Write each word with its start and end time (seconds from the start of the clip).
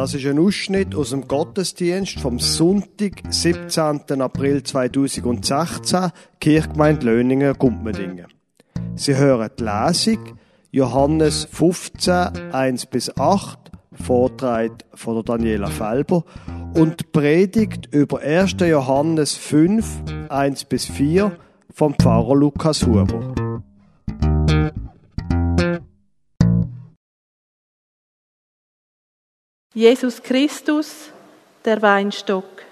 Das 0.00 0.14
ist 0.14 0.24
ein 0.24 0.38
Ausschnitt 0.38 0.94
aus 0.94 1.10
dem 1.10 1.28
Gottesdienst 1.28 2.20
vom 2.20 2.38
Sonntag, 2.38 3.20
17. 3.28 4.22
April 4.22 4.62
2016, 4.62 6.10
Kirchgemeinde 6.40 7.04
Löningen, 7.04 7.52
Gumpmedingen. 7.58 8.24
Sie 8.94 9.14
hören 9.14 9.50
die 9.58 9.62
Lesung, 9.62 10.38
Johannes 10.70 11.46
15, 11.52 12.50
1 12.50 12.86
bis 12.86 13.14
8, 13.18 13.58
Vortrag 13.92 14.70
von 14.94 15.22
Daniela 15.22 15.68
Felber 15.68 16.24
und 16.72 17.12
Predigt 17.12 17.92
über 17.92 18.20
1. 18.20 18.56
Johannes 18.60 19.34
5, 19.34 19.84
1 20.30 20.64
bis 20.64 20.86
4 20.86 21.36
vom 21.74 21.92
Pfarrer 21.92 22.36
Lukas 22.36 22.86
Huber. 22.86 23.49
Jesus 29.72 30.20
Christus, 30.20 31.10
der 31.64 31.80
Weinstock. 31.80 32.64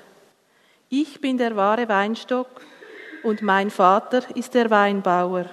Ich 0.89 1.21
bin 1.21 1.39
der 1.39 1.55
wahre 1.55 1.89
Weinstock 1.89 2.49
und 3.23 3.41
mein 3.41 3.71
Vater 3.71 4.25
ist 4.35 4.53
der 4.55 4.69
Weinbauer. 4.69 5.45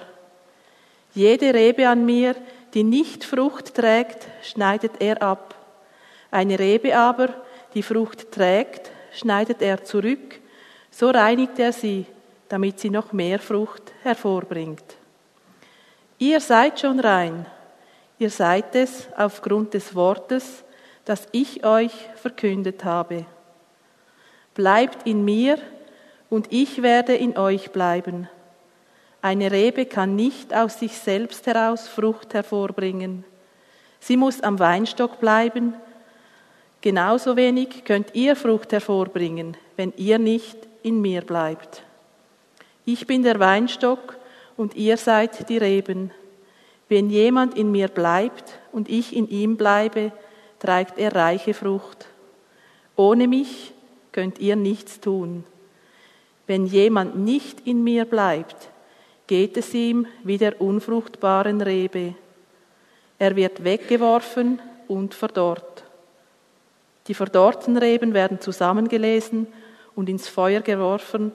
Jede 1.14 1.54
Rebe 1.54 1.88
an 1.88 2.04
mir, 2.04 2.34
die 2.74 2.82
nicht 2.82 3.22
Frucht 3.22 3.76
trägt, 3.76 4.26
schneidet 4.42 4.94
er 4.98 5.22
ab. 5.22 5.54
Eine 6.32 6.58
Rebe 6.58 6.98
aber, 6.98 7.28
die 7.74 7.84
Frucht 7.84 8.32
trägt, 8.32 8.90
schneidet 9.12 9.62
er 9.62 9.84
zurück, 9.84 10.40
so 10.90 11.10
reinigt 11.10 11.60
er 11.60 11.72
sie, 11.72 12.06
damit 12.48 12.80
sie 12.80 12.90
noch 12.90 13.12
mehr 13.12 13.38
Frucht 13.38 13.92
hervorbringt. 14.02 14.96
Ihr 16.18 16.40
seid 16.40 16.80
schon 16.80 16.98
rein, 16.98 17.46
ihr 18.18 18.30
seid 18.30 18.74
es 18.74 19.06
aufgrund 19.16 19.74
des 19.74 19.94
Wortes, 19.94 20.64
das 21.06 21.26
ich 21.32 21.64
euch 21.64 21.92
verkündet 22.16 22.84
habe. 22.84 23.24
Bleibt 24.54 25.06
in 25.06 25.24
mir 25.24 25.58
und 26.28 26.48
ich 26.50 26.82
werde 26.82 27.14
in 27.14 27.38
euch 27.38 27.70
bleiben. 27.70 28.28
Eine 29.22 29.50
Rebe 29.50 29.86
kann 29.86 30.16
nicht 30.16 30.54
aus 30.54 30.80
sich 30.80 30.98
selbst 30.98 31.46
heraus 31.46 31.88
Frucht 31.88 32.34
hervorbringen. 32.34 33.24
Sie 34.00 34.16
muss 34.16 34.40
am 34.40 34.58
Weinstock 34.58 35.20
bleiben. 35.20 35.74
Genauso 36.80 37.36
wenig 37.36 37.84
könnt 37.84 38.14
ihr 38.14 38.36
Frucht 38.36 38.72
hervorbringen, 38.72 39.56
wenn 39.76 39.92
ihr 39.96 40.18
nicht 40.18 40.58
in 40.82 41.00
mir 41.00 41.22
bleibt. 41.22 41.82
Ich 42.84 43.06
bin 43.06 43.22
der 43.22 43.38
Weinstock 43.40 44.16
und 44.56 44.74
ihr 44.74 44.96
seid 44.96 45.48
die 45.48 45.58
Reben. 45.58 46.10
Wenn 46.88 47.10
jemand 47.10 47.56
in 47.56 47.70
mir 47.72 47.88
bleibt 47.88 48.58
und 48.72 48.88
ich 48.88 49.14
in 49.14 49.28
ihm 49.28 49.56
bleibe, 49.56 50.12
trägt 50.66 50.98
er 50.98 51.14
reiche 51.14 51.54
Frucht. 51.54 52.06
Ohne 52.96 53.28
mich 53.28 53.72
könnt 54.12 54.38
ihr 54.40 54.56
nichts 54.56 55.00
tun. 55.00 55.44
Wenn 56.46 56.66
jemand 56.66 57.16
nicht 57.16 57.66
in 57.66 57.84
mir 57.84 58.04
bleibt, 58.04 58.68
geht 59.26 59.56
es 59.56 59.72
ihm 59.74 60.06
wie 60.24 60.38
der 60.38 60.60
unfruchtbaren 60.60 61.60
Rebe. 61.60 62.14
Er 63.18 63.36
wird 63.36 63.64
weggeworfen 63.64 64.60
und 64.88 65.14
verdorrt. 65.14 65.84
Die 67.06 67.14
verdorrten 67.14 67.76
Reben 67.76 68.14
werden 68.14 68.40
zusammengelesen 68.40 69.46
und 69.94 70.08
ins 70.08 70.28
Feuer 70.28 70.60
geworfen, 70.60 71.32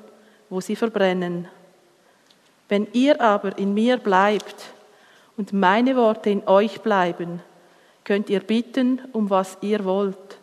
wo 0.50 0.60
sie 0.60 0.76
verbrennen. 0.76 1.48
Wenn 2.68 2.88
ihr 2.94 3.22
aber 3.22 3.58
in 3.58 3.74
mir 3.74 3.98
bleibt 3.98 4.74
und 5.38 5.54
meine 5.54 5.96
Worte 5.96 6.30
in 6.30 6.48
euch 6.48 6.82
bleiben, 6.82 7.42
könnt 8.04 8.30
ihr 8.30 8.42
bitten, 8.42 9.02
um 9.14 9.30
was 9.30 9.58
ihr 9.62 9.86
wollt. 9.86 10.40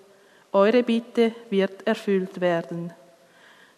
Eure 0.53 0.83
Bitte 0.83 1.33
wird 1.50 1.87
erfüllt 1.87 2.41
werden. 2.41 2.93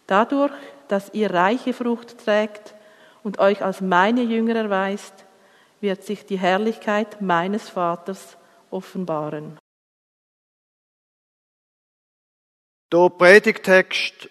Dadurch, 0.06 0.53
dass 0.88 1.12
ihr 1.15 1.32
reiche 1.32 1.72
Frucht 1.72 2.25
trägt 2.25 2.75
und 3.22 3.38
euch 3.38 3.62
als 3.62 3.81
meine 3.81 4.22
Jünger 4.22 4.56
erweist, 4.56 5.25
wird 5.81 6.05
sich 6.05 6.27
die 6.27 6.38
Herrlichkeit 6.38 7.21
meines 7.21 7.69
Vaters 7.69 8.37
offenbaren. 8.71 9.59
Der 12.93 13.09
Predigtext, 13.09 14.28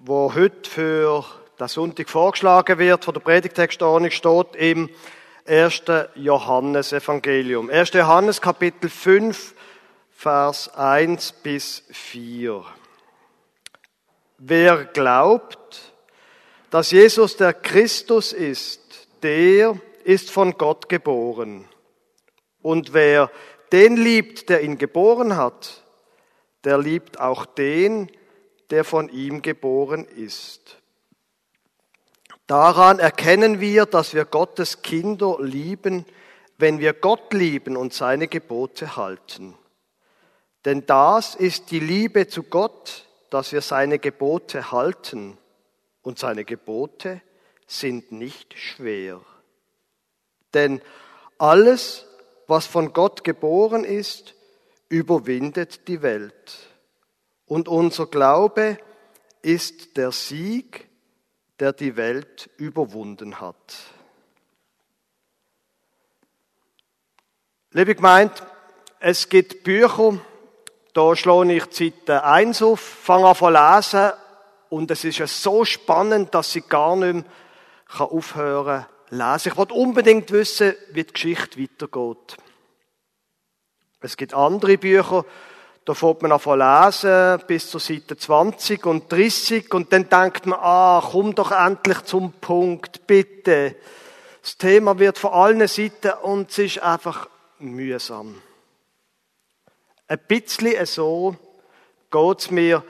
wo 0.00 0.34
heute 0.34 0.68
für 0.68 1.24
den 1.58 1.68
Sonntag 1.68 2.10
vorgeschlagen 2.10 2.78
wird, 2.78 3.04
von 3.04 3.14
der 3.14 3.20
Predigtextordnung 3.20 4.10
steht 4.10 4.56
im 4.56 4.90
1. 5.46 5.82
Johannes 6.14 6.92
Evangelium. 6.92 7.68
1. 7.68 7.92
Johannes 7.94 8.40
Kapitel 8.40 8.88
5, 8.88 9.54
Vers 10.10 10.72
1 10.76 11.32
bis 11.42 11.82
4. 11.90 12.64
Wer 14.38 14.84
glaubt, 14.84 15.94
dass 16.70 16.92
Jesus 16.92 17.36
der 17.36 17.54
Christus 17.54 18.32
ist, 18.32 19.08
der 19.22 19.80
ist 20.04 20.30
von 20.30 20.52
Gott 20.52 20.88
geboren. 20.88 21.68
Und 22.60 22.92
wer 22.92 23.28
den 23.72 23.96
liebt, 23.96 24.48
der 24.48 24.62
ihn 24.62 24.78
geboren 24.78 25.36
hat, 25.36 25.82
der 26.62 26.78
liebt 26.78 27.18
auch 27.18 27.46
den, 27.46 28.10
der 28.70 28.84
von 28.84 29.08
ihm 29.08 29.42
geboren 29.42 30.04
ist. 30.04 30.81
Daran 32.52 32.98
erkennen 32.98 33.60
wir, 33.60 33.86
dass 33.86 34.12
wir 34.12 34.26
Gottes 34.26 34.82
Kinder 34.82 35.38
lieben, 35.40 36.04
wenn 36.58 36.80
wir 36.80 36.92
Gott 36.92 37.32
lieben 37.32 37.78
und 37.78 37.94
seine 37.94 38.28
Gebote 38.28 38.94
halten. 38.94 39.56
Denn 40.66 40.84
das 40.84 41.34
ist 41.34 41.70
die 41.70 41.80
Liebe 41.80 42.28
zu 42.28 42.42
Gott, 42.42 43.08
dass 43.30 43.52
wir 43.52 43.62
seine 43.62 43.98
Gebote 43.98 44.70
halten. 44.70 45.38
Und 46.02 46.18
seine 46.18 46.44
Gebote 46.44 47.22
sind 47.66 48.12
nicht 48.12 48.52
schwer. 48.58 49.22
Denn 50.52 50.82
alles, 51.38 52.04
was 52.48 52.66
von 52.66 52.92
Gott 52.92 53.24
geboren 53.24 53.82
ist, 53.82 54.34
überwindet 54.90 55.88
die 55.88 56.02
Welt. 56.02 56.68
Und 57.46 57.66
unser 57.66 58.04
Glaube 58.04 58.76
ist 59.40 59.96
der 59.96 60.12
Sieg, 60.12 60.91
der 61.60 61.72
die 61.72 61.96
Welt 61.96 62.50
überwunden 62.56 63.40
hat. 63.40 63.76
Liebe 67.70 67.94
Gemeinde, 67.94 68.34
es 69.00 69.28
gibt 69.28 69.64
Bücher, 69.64 70.18
da 70.92 71.16
schlage 71.16 71.54
ich 71.54 71.64
Seite 71.70 72.24
1 72.24 72.62
auf, 72.62 72.80
fange 72.80 73.28
an 73.28 73.36
zu 73.36 73.48
lesen 73.48 74.12
und 74.68 74.90
es 74.90 75.04
ist 75.04 75.18
ja 75.18 75.26
so 75.26 75.64
spannend, 75.64 76.34
dass 76.34 76.54
ich 76.54 76.68
gar 76.68 76.96
nicht 76.96 77.14
mehr 77.14 77.26
aufhören 78.12 78.84
kann 78.84 78.92
lesen. 79.12 79.48
Ich 79.48 79.56
wollte 79.56 79.74
unbedingt 79.74 80.30
wissen, 80.32 80.74
wie 80.90 81.04
die 81.04 81.12
Geschichte 81.12 81.60
weitergeht. 81.60 82.36
Es 84.00 84.16
gibt 84.16 84.34
andere 84.34 84.78
Bücher, 84.78 85.24
da 85.84 85.94
fängt 85.94 86.22
man 86.22 86.32
an 86.32 86.40
zu 86.40 86.54
lesen 86.54 87.44
bis 87.46 87.70
zur 87.70 87.80
Seite 87.80 88.16
20 88.16 88.86
und 88.86 89.10
30 89.10 89.72
und 89.74 89.92
dann 89.92 90.08
denkt 90.08 90.46
man, 90.46 90.58
ah, 90.60 91.02
komm 91.10 91.34
doch 91.34 91.50
endlich 91.50 92.02
zum 92.02 92.32
Punkt, 92.32 93.06
bitte. 93.06 93.74
Das 94.42 94.56
Thema 94.56 94.98
wird 94.98 95.18
von 95.18 95.32
allen 95.32 95.66
Seiten 95.66 96.12
und 96.22 96.50
es 96.50 96.58
ist 96.58 96.82
einfach 96.82 97.28
mühsam. 97.58 98.40
Ein 100.06 100.20
bisschen 100.28 100.86
so 100.86 101.36
geht's 102.10 102.50
mir, 102.50 102.84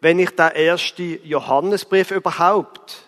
wenn 0.00 0.18
ich 0.18 0.30
den 0.30 0.50
ersten 0.52 1.18
Johannesbrief 1.24 2.10
überhaupt, 2.10 3.04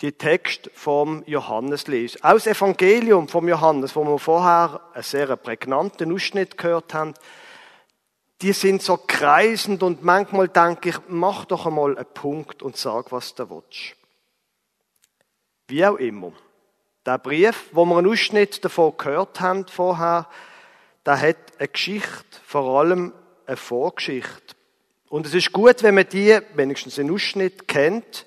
die 0.00 0.12
Text 0.12 0.70
vom 0.74 1.22
Johannes 1.26 1.86
lese. 1.86 2.18
Aus 2.22 2.46
Evangelium 2.46 3.28
vom 3.28 3.48
Johannes, 3.48 3.96
wo 3.96 4.04
wir 4.04 4.18
vorher 4.18 4.80
einen 4.94 5.02
sehr 5.02 5.36
prägnanten 5.36 6.12
Ausschnitt 6.14 6.56
gehört 6.56 6.94
haben, 6.94 7.14
die 8.40 8.52
sind 8.52 8.82
so 8.82 8.96
kreisend 8.96 9.82
und 9.82 10.04
manchmal 10.04 10.48
denke 10.48 10.90
ich, 10.90 10.96
mach 11.08 11.44
doch 11.44 11.66
einmal 11.66 11.96
einen 11.96 12.06
Punkt 12.14 12.62
und 12.62 12.76
sag, 12.76 13.10
was 13.10 13.34
du 13.34 13.50
willst. 13.50 13.96
Wie 15.66 15.84
auch 15.84 15.96
immer. 15.96 16.32
Der 17.04 17.18
Brief, 17.18 17.70
wo 17.72 17.84
wir 17.84 17.98
einen 17.98 18.10
Ausschnitt 18.10 18.64
davon 18.64 18.94
gehört 18.96 19.40
haben 19.40 19.66
vorher, 19.66 20.28
der 21.04 21.20
hat 21.20 21.36
eine 21.58 21.68
Geschichte, 21.68 22.24
vor 22.44 22.78
allem 22.78 23.12
eine 23.46 23.56
Vorgeschichte. 23.56 24.54
Und 25.08 25.26
es 25.26 25.34
ist 25.34 25.52
gut, 25.52 25.82
wenn 25.82 25.94
man 25.94 26.08
die, 26.08 26.38
wenigstens 26.54 26.98
einen 26.98 27.12
Ausschnitt 27.12 27.66
kennt, 27.66 28.26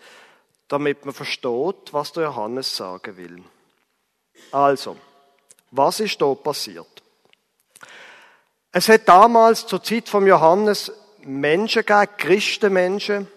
damit 0.68 1.06
man 1.06 1.14
versteht, 1.14 1.92
was 1.92 2.12
der 2.14 2.24
Johannes 2.24 2.76
sagen 2.76 3.18
will. 3.18 3.44
Also, 4.52 4.98
was 5.70 6.00
ist 6.00 6.22
da 6.22 6.34
passiert? 6.34 6.91
Es 8.74 8.88
hat 8.88 9.10
damals 9.10 9.68
zur 9.68 9.84
Zeit 9.84 10.08
von 10.08 10.26
Johannes 10.26 10.94
Menschen 11.24 11.86
gegeben, 11.86 12.08
Christenmenschen, 12.18 13.28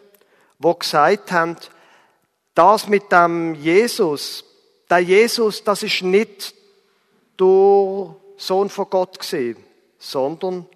die 0.60 0.78
gesagt 0.78 1.32
haben, 1.32 1.56
das 2.54 2.86
mit 2.86 3.10
dem 3.10 3.56
Jesus, 3.56 4.44
der 4.88 5.00
Jesus, 5.00 5.64
das 5.64 5.82
ist 5.82 6.02
nicht 6.02 6.54
der 7.40 8.14
Sohn 8.36 8.70
von 8.70 8.88
Gott 8.88 9.18
gesehen, 9.18 9.56
sondern 9.98 10.68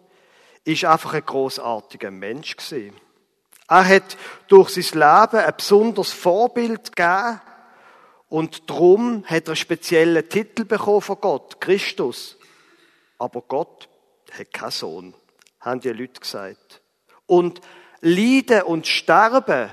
ist 0.64 0.84
einfach 0.84 1.14
ein 1.14 1.24
großartiger 1.24 2.10
Mensch 2.10 2.56
gewesen. 2.56 2.96
Er 3.68 3.86
hat 3.86 4.16
durch 4.48 4.70
sein 4.70 4.98
Leben 4.98 5.44
ein 5.44 5.56
besonderes 5.56 6.10
Vorbild 6.10 6.96
gegeben 6.96 7.40
und 8.28 8.68
darum 8.68 9.24
hat 9.24 9.44
er 9.44 9.50
einen 9.50 9.56
speziellen 9.56 10.28
Titel 10.28 10.64
bekommen 10.64 11.00
von 11.00 11.20
Gott, 11.20 11.60
Christus. 11.60 12.36
Aber 13.18 13.42
Gott 13.42 13.87
hat 14.32 14.52
keinen 14.52 14.70
Sohn, 14.70 15.14
haben 15.60 15.80
die 15.80 15.90
Leute 15.90 16.20
gesagt. 16.20 16.80
Und 17.26 17.60
Leiden 18.00 18.62
und 18.62 18.86
Sterben, 18.86 19.70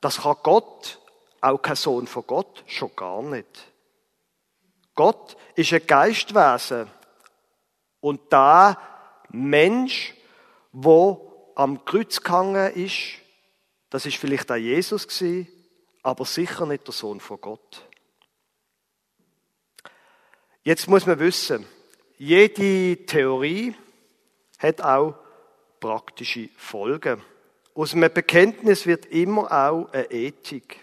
das 0.00 0.22
kann 0.22 0.36
Gott, 0.42 1.00
auch 1.40 1.58
kein 1.58 1.76
Sohn 1.76 2.06
von 2.06 2.26
Gott, 2.26 2.64
schon 2.66 2.94
gar 2.96 3.22
nicht. 3.22 3.72
Gott 4.94 5.36
ist 5.54 5.72
ein 5.72 5.86
Geistwesen. 5.86 6.90
Und 8.00 8.20
da 8.32 8.78
Mensch, 9.30 10.14
wo 10.72 11.52
am 11.56 11.84
Kreuz 11.84 12.20
gehangen 12.20 12.72
ist, 12.74 13.18
das 13.90 14.06
ist 14.06 14.16
vielleicht 14.16 14.50
auch 14.50 14.56
Jesus 14.56 15.06
gewesen, 15.06 15.48
aber 16.02 16.24
sicher 16.24 16.66
nicht 16.66 16.86
der 16.86 16.92
Sohn 16.92 17.20
von 17.20 17.40
Gott. 17.40 17.88
Jetzt 20.62 20.88
muss 20.88 21.06
man 21.06 21.18
wissen, 21.18 21.66
jede 22.16 23.04
Theorie 23.06 23.74
hat 24.58 24.80
auch 24.80 25.14
praktische 25.80 26.48
Folgen. 26.56 27.22
Aus 27.74 27.92
einem 27.92 28.12
Bekenntnis 28.12 28.86
wird 28.86 29.06
immer 29.06 29.50
auch 29.50 29.92
eine 29.92 30.10
Ethik. 30.10 30.80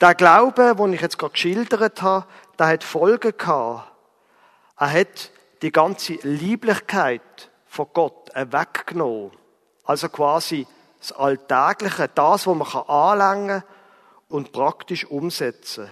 Der 0.00 0.14
Glaube, 0.14 0.74
den 0.76 0.92
ich 0.92 1.00
jetzt 1.00 1.18
gerade 1.18 1.32
geschildert 1.32 2.02
habe, 2.02 2.26
der 2.58 2.66
hat 2.66 2.84
Folgen 2.84 3.36
gehabt. 3.36 3.92
Er 4.78 4.92
hat 4.92 5.30
die 5.62 5.72
ganze 5.72 6.14
Lieblichkeit 6.22 7.50
von 7.66 7.86
Gott 7.92 8.30
weggenommen. 8.34 9.32
Also 9.84 10.08
quasi 10.08 10.66
das 10.98 11.12
Alltägliche, 11.12 12.08
das, 12.08 12.46
was 12.46 12.56
man 12.56 12.82
anlängen 12.88 13.62
und 14.28 14.52
praktisch 14.52 15.04
umsetzen. 15.04 15.88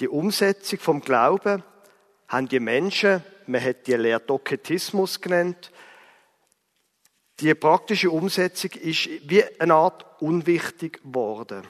Die 0.00 0.08
Umsetzung 0.08 0.78
vom 0.78 1.00
Glauben 1.00 1.62
haben 2.34 2.48
die 2.48 2.60
Menschen, 2.60 3.22
man 3.46 3.62
hat 3.62 3.86
die 3.86 3.94
Lehre 3.94 4.20
Doketismus 4.20 5.20
genannt, 5.20 5.70
die 7.40 7.54
praktische 7.54 8.10
Umsetzung 8.10 8.72
ist 8.72 9.08
wie 9.28 9.44
eine 9.60 9.74
Art 9.74 10.04
unwichtig 10.20 11.02
geworden. 11.02 11.66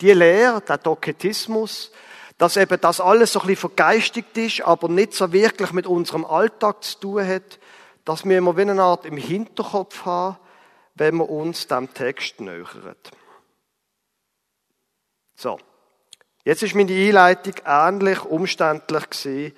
Die 0.00 0.12
Lehre, 0.12 0.60
der 0.60 0.78
Doketismus, 0.78 1.92
dass 2.38 2.56
eben 2.56 2.80
das 2.80 3.00
alles 3.00 3.32
so 3.32 3.40
ein 3.40 3.46
bisschen 3.46 3.70
vergeistigt 3.70 4.36
ist, 4.36 4.60
aber 4.62 4.88
nicht 4.88 5.14
so 5.14 5.32
wirklich 5.32 5.72
mit 5.72 5.86
unserem 5.86 6.24
Alltag 6.24 6.82
zu 6.84 6.98
tun 7.00 7.26
hat, 7.26 7.58
dass 8.04 8.24
wir 8.24 8.38
immer 8.38 8.56
wie 8.56 8.62
eine 8.62 8.82
Art 8.82 9.06
im 9.06 9.16
Hinterkopf 9.16 10.04
haben, 10.04 10.36
wenn 10.94 11.16
wir 11.16 11.28
uns 11.28 11.66
dem 11.66 11.92
Text 11.94 12.40
nähern. 12.40 12.96
So. 15.34 15.58
Jetzt 16.46 16.62
ist 16.62 16.76
meine 16.76 16.92
Einleitung 16.92 17.54
ähnlich 17.66 18.22
umständlich 18.22 19.10
gewesen, 19.10 19.56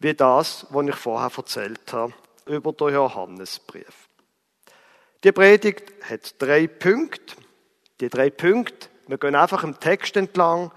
wie 0.00 0.12
das, 0.12 0.66
was 0.68 0.86
ich 0.86 0.94
vorher 0.94 1.30
erzählt 1.34 1.92
habe, 1.94 2.12
über 2.44 2.74
den 2.74 2.92
Johannesbrief. 2.92 4.10
Die 5.24 5.32
Predigt 5.32 5.94
hat 6.02 6.34
drei 6.38 6.66
Punkte. 6.66 7.36
Die 8.02 8.10
drei 8.10 8.28
Punkte, 8.28 8.90
wir 9.06 9.16
gehen 9.16 9.34
einfach 9.34 9.64
im 9.64 9.80
Text 9.80 10.14
entlang, 10.18 10.72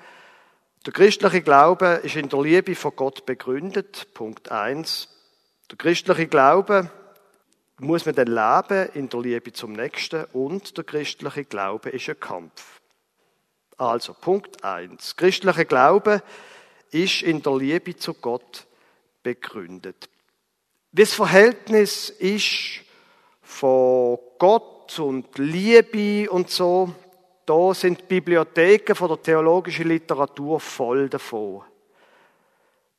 der 0.85 0.93
christliche 0.93 1.41
Glaube 1.41 1.99
ist 2.03 2.15
in 2.15 2.29
der 2.29 2.41
Liebe 2.41 2.73
von 2.73 2.95
Gott 2.95 3.25
begründet. 3.25 4.13
Punkt 4.13 4.49
eins. 4.49 5.09
Der 5.69 5.77
christliche 5.77 6.27
Glaube 6.27 6.89
muss 7.79 8.05
man 8.05 8.15
dann 8.15 8.27
leben 8.27 8.89
in 8.93 9.09
der 9.09 9.19
Liebe 9.19 9.51
zum 9.51 9.73
Nächsten 9.73 10.23
und 10.31 10.77
der 10.77 10.85
christliche 10.85 11.43
Glaube 11.43 11.89
ist 11.89 12.07
ein 12.07 12.17
Kampf. 12.17 12.79
Also, 13.77 14.13
Punkt 14.13 14.63
eins. 14.63 15.15
Christliche 15.15 15.65
Glaube 15.65 16.21
ist 16.91 17.23
in 17.23 17.41
der 17.41 17.55
Liebe 17.55 17.95
zu 17.95 18.13
Gott 18.13 18.65
begründet. 19.23 20.09
Wie 20.91 21.01
das 21.01 21.13
Verhältnis 21.13 22.09
ist 22.09 22.81
von 23.41 24.19
Gott 24.37 24.99
und 24.99 25.37
Liebe 25.37 26.29
und 26.29 26.49
so, 26.51 26.93
da 27.45 27.73
sind 27.73 28.07
Bibliotheken 28.07 28.95
von 28.95 29.09
der 29.09 29.21
theologischen 29.21 29.87
Literatur 29.87 30.59
voll 30.59 31.09
davon. 31.09 31.63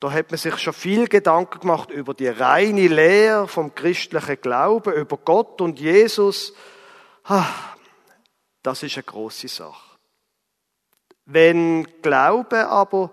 Da 0.01 0.11
hat 0.13 0.31
man 0.31 0.39
sich 0.39 0.59
schon 0.59 0.75
viel 0.75 1.09
Gedanken 1.09 1.61
gemacht 1.61 1.91
über 1.91 2.13
die 2.13 2.29
reine 2.29 2.89
Lehre 2.89 3.49
vom 3.49 3.75
christlichen 3.75 4.41
Glauben, 4.41 4.93
über 4.93 5.17
Gott 5.17 5.61
und 5.63 5.81
Jesus. 5.81 6.53
Das 8.63 8.83
ist 8.83 8.97
eine 8.97 9.05
große 9.05 9.49
Sache. 9.49 9.94
Wenn 11.27 11.87
Glaube 12.03 12.69
aber 12.69 13.11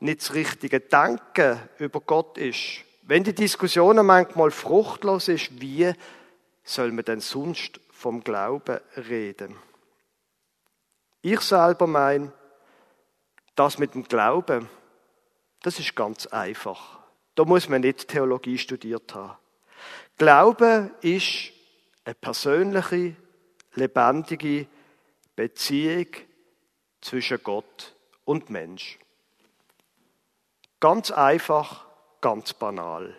nicht 0.00 0.20
das 0.20 0.34
richtige 0.34 0.80
Denken 0.80 1.60
über 1.78 2.00
Gott 2.00 2.36
ist, 2.38 2.84
wenn 3.02 3.22
die 3.22 3.34
Diskussion 3.34 4.04
manchmal 4.04 4.50
fruchtlos 4.50 5.28
ist, 5.28 5.60
wie 5.60 5.92
soll 6.62 6.90
man 6.92 7.04
denn 7.04 7.20
sonst 7.20 7.80
vom 7.90 8.24
Glauben 8.24 8.80
reden? 8.96 9.56
Ich 11.20 11.40
selber 11.40 11.86
meine, 11.86 12.32
das 13.54 13.78
mit 13.78 13.94
dem 13.94 14.04
Glauben, 14.04 14.68
das 15.62 15.78
ist 15.78 15.94
ganz 15.94 16.26
einfach. 16.26 17.00
Da 17.34 17.44
muss 17.44 17.68
man 17.68 17.82
nicht 17.82 18.08
Theologie 18.08 18.58
studiert 18.58 19.14
haben. 19.14 19.36
Glaube 20.18 20.90
ist 21.00 21.52
eine 22.04 22.14
persönliche, 22.14 23.16
lebendige 23.74 24.66
Beziehung 25.34 26.06
zwischen 27.04 27.42
Gott 27.42 27.94
und 28.24 28.48
Mensch. 28.50 28.98
Ganz 30.80 31.10
einfach, 31.10 31.86
ganz 32.20 32.54
banal. 32.54 33.14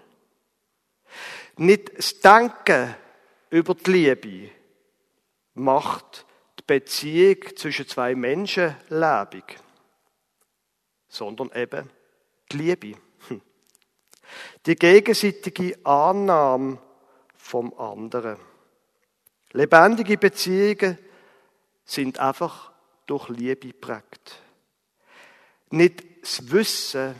Nicht 1.57 1.95
das 1.97 2.19
Denken 2.19 2.95
über 3.49 3.75
die 3.75 3.91
Liebe 3.91 4.51
macht 5.53 6.25
Beziehung 6.67 7.55
zwischen 7.55 7.87
zwei 7.87 8.15
Menschen 8.15 8.75
lebendig, 8.89 9.59
sondern 11.07 11.51
eben 11.53 11.89
die 12.51 12.57
Liebe. 12.57 12.97
Hm. 13.27 13.41
Die 14.65 14.75
gegenseitige 14.75 15.77
Annahme 15.85 16.79
vom 17.35 17.73
anderen. 17.77 18.37
Lebendige 19.51 20.17
Beziehungen 20.17 20.97
sind 21.85 22.19
einfach 22.19 22.71
durch 23.05 23.29
Liebe 23.29 23.67
geprägt. 23.67 24.41
Nicht 25.69 26.03
das 26.21 26.51
Wissen, 26.51 27.15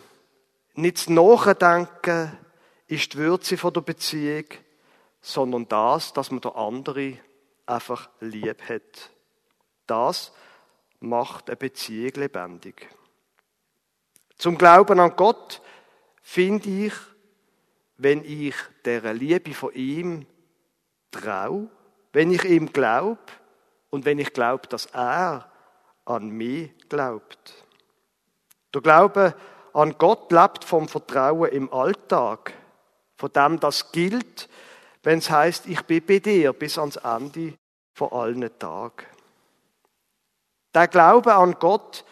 nicht 0.73 0.97
das 0.97 1.09
Nachdenken 1.09 2.37
ist 2.87 3.13
die 3.13 3.17
Würze 3.17 3.55
der 3.55 3.81
Beziehung, 3.81 4.45
sondern 5.21 5.67
das, 5.67 6.13
dass 6.13 6.31
man 6.31 6.41
der 6.41 6.55
andere 6.55 7.17
einfach 7.65 8.09
lieb 8.19 8.61
hat. 8.69 9.11
Das 9.87 10.31
macht 10.99 11.49
eine 11.49 11.55
Beziehung 11.55 12.11
lebendig. 12.15 12.87
Zum 14.37 14.57
Glauben 14.57 14.99
an 14.99 15.15
Gott 15.15 15.61
finde 16.21 16.69
ich, 16.69 16.93
wenn 17.97 18.23
ich 18.25 18.55
der 18.83 19.13
Liebe 19.13 19.53
von 19.53 19.73
ihm 19.73 20.25
traue, 21.11 21.69
wenn 22.11 22.31
ich 22.31 22.43
ihm 22.43 22.73
glaube 22.73 23.19
und 23.89 24.05
wenn 24.05 24.19
ich 24.19 24.33
glaube, 24.33 24.67
dass 24.67 24.87
er 24.87 25.49
an 26.05 26.29
mich 26.29 26.71
glaubt. 26.89 27.65
Der 28.73 28.81
Glaube 28.81 29.35
an 29.73 29.97
Gott 29.97 30.31
lebt 30.31 30.63
vom 30.63 30.87
Vertrauen 30.87 31.51
im 31.51 31.71
Alltag, 31.73 32.53
von 33.17 33.31
dem 33.31 33.59
das 33.59 33.91
gilt, 33.91 34.47
wenn 35.03 35.19
es 35.19 35.29
heißt, 35.29 35.67
ich 35.67 35.81
bin 35.83 36.05
bei 36.05 36.19
dir 36.19 36.53
bis 36.53 36.77
ans 36.77 36.95
Ende 36.95 37.53
von 37.93 38.11
allen 38.11 38.59
Tagen. 38.59 39.05
Der 40.73 40.87
Glaube 40.87 41.35
an 41.35 41.55
Gott, 41.59 42.03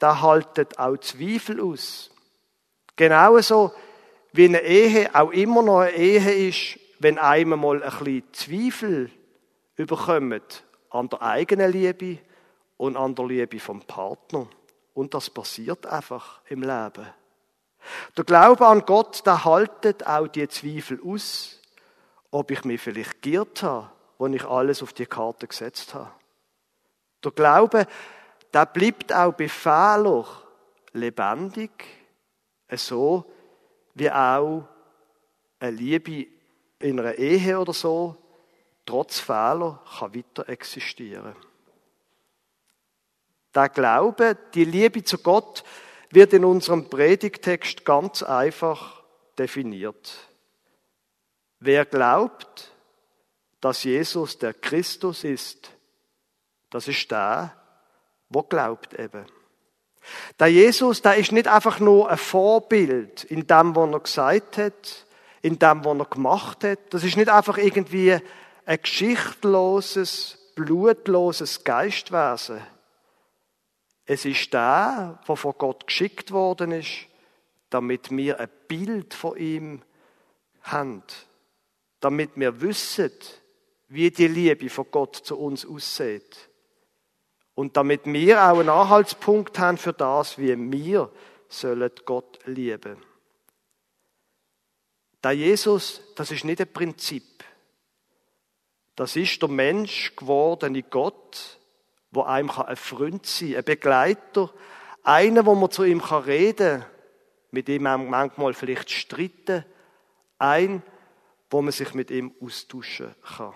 der 0.00 0.20
haltet 0.20 0.78
auch 0.78 0.96
Zweifel 0.98 1.60
aus. 1.60 2.10
Genauso 2.96 3.72
wie 4.32 4.46
eine 4.46 4.60
Ehe 4.60 5.14
auch 5.14 5.30
immer 5.30 5.62
noch 5.62 5.80
eine 5.80 5.92
Ehe 5.92 6.48
ist, 6.48 6.78
wenn 6.98 7.18
einem 7.18 7.60
mal 7.60 7.82
ein 7.82 7.90
bisschen 7.90 8.32
Zweifel 8.32 9.10
überkommt 9.76 10.64
an 10.90 11.08
der 11.08 11.22
eigenen 11.22 11.72
Liebe 11.72 12.18
und 12.76 12.96
an 12.96 13.14
der 13.14 13.26
Liebe 13.26 13.60
vom 13.60 13.80
Partner. 13.82 14.48
Und 14.94 15.14
das 15.14 15.30
passiert 15.30 15.86
einfach 15.86 16.40
im 16.48 16.62
Leben. 16.62 17.06
Der 18.16 18.24
Glaube 18.24 18.66
an 18.66 18.84
Gott, 18.84 19.26
der 19.26 19.44
haltet 19.44 20.06
auch 20.06 20.28
die 20.28 20.48
Zweifel 20.48 21.00
aus, 21.04 21.60
ob 22.30 22.50
ich 22.50 22.64
mich 22.64 22.80
vielleicht 22.80 23.22
giert 23.22 23.62
habe, 23.62 23.90
wo 24.18 24.26
ich 24.26 24.44
alles 24.44 24.82
auf 24.82 24.92
die 24.92 25.06
Karte 25.06 25.46
gesetzt 25.46 25.94
habe. 25.94 26.10
Der 27.24 27.32
Glaube, 27.32 27.86
der 28.52 28.66
bleibt 28.66 29.12
auch 29.12 29.32
bei 29.32 29.48
Fehlern 29.48 30.26
lebendig, 30.92 31.70
so 32.70 33.24
wie 33.94 34.10
auch 34.10 34.64
eine 35.58 35.70
Liebe 35.70 36.26
in 36.78 36.98
einer 36.98 37.14
Ehe 37.14 37.58
oder 37.58 37.72
so, 37.72 38.16
trotz 38.84 39.20
Fehler, 39.20 39.80
kann 39.98 40.14
weiter 40.14 40.48
existieren. 40.48 41.34
Der 43.54 43.68
Glaube, 43.68 44.36
die 44.54 44.64
Liebe 44.64 45.04
zu 45.04 45.18
Gott, 45.18 45.64
wird 46.10 46.32
in 46.32 46.44
unserem 46.44 46.88
Predigtext 46.88 47.84
ganz 47.84 48.22
einfach 48.22 49.02
definiert. 49.38 50.28
Wer 51.58 51.84
glaubt, 51.84 52.72
dass 53.60 53.84
Jesus 53.84 54.38
der 54.38 54.52
Christus 54.52 55.24
ist, 55.24 55.70
das 56.70 56.88
ist 56.88 57.10
der, 57.10 57.54
wo 58.28 58.42
glaubt 58.42 58.98
eben. 58.98 59.24
Der 60.38 60.48
Jesus, 60.48 61.02
der 61.02 61.16
ist 61.16 61.32
nicht 61.32 61.46
einfach 61.46 61.78
nur 61.78 62.10
ein 62.10 62.18
Vorbild 62.18 63.24
in 63.24 63.46
dem, 63.46 63.76
was 63.76 63.92
er 63.92 64.00
gesagt 64.00 64.58
hat, 64.58 65.06
in 65.42 65.58
dem, 65.58 65.84
was 65.84 65.98
er 65.98 66.04
gemacht 66.06 66.64
hat. 66.64 66.78
Das 66.90 67.04
ist 67.04 67.16
nicht 67.16 67.28
einfach 67.28 67.58
irgendwie 67.58 68.18
ein 68.66 68.82
geschichtloses, 68.82 70.38
blutloses 70.56 71.62
Geistwesen. 71.62 72.60
Es 74.12 74.26
ist 74.26 74.52
der, 74.52 75.18
der 75.26 75.36
von 75.36 75.54
Gott 75.56 75.86
geschickt 75.86 76.32
worden 76.32 76.72
ist, 76.72 77.06
damit 77.70 78.10
wir 78.10 78.38
ein 78.38 78.50
Bild 78.68 79.14
von 79.14 79.38
ihm 79.38 79.82
haben. 80.60 81.02
Damit 81.98 82.32
wir 82.34 82.60
wissen, 82.60 83.10
wie 83.88 84.10
die 84.10 84.28
Liebe 84.28 84.68
von 84.68 84.90
Gott 84.90 85.16
zu 85.16 85.38
uns 85.38 85.64
aussieht. 85.64 86.50
Und 87.54 87.78
damit 87.78 88.04
wir 88.04 88.42
auch 88.42 88.58
einen 88.58 88.68
Anhaltspunkt 88.68 89.58
haben 89.58 89.78
für 89.78 89.94
das, 89.94 90.36
wie 90.36 90.58
wir 90.58 91.10
sollen 91.48 91.90
Gott 92.04 92.38
lieben. 92.44 92.98
Der 95.24 95.32
Jesus, 95.32 96.02
das 96.16 96.30
ist 96.32 96.44
nicht 96.44 96.60
ein 96.60 96.70
Prinzip. 96.70 97.44
Das 98.94 99.16
ist 99.16 99.40
der 99.40 99.48
Mensch 99.48 100.14
gewordene 100.16 100.82
Gott, 100.82 101.61
wo 102.12 102.22
einem 102.22 102.50
ein 102.50 102.76
Freund 102.76 103.26
sein 103.26 103.48
kann, 103.48 103.58
ein 103.58 103.64
Begleiter, 103.64 104.50
einer, 105.02 105.44
wo 105.44 105.54
man 105.54 105.70
zu 105.70 105.82
ihm 105.82 106.00
reden 106.00 106.80
kann, 106.80 106.90
mit 107.50 107.68
man 107.80 108.08
manchmal 108.08 108.54
vielleicht 108.54 108.90
streiten, 108.90 109.64
ein, 110.38 110.82
wo 111.50 111.60
man 111.60 111.72
sich 111.72 111.92
mit 111.94 112.10
ihm 112.10 112.32
austauschen 112.40 113.14
kann. 113.36 113.54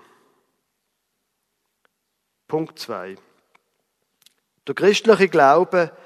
Punkt 2.49 2.79
zwei. 2.79 3.17
Der 4.67 4.75
christliche 4.75 5.29
Glaube 5.29 5.97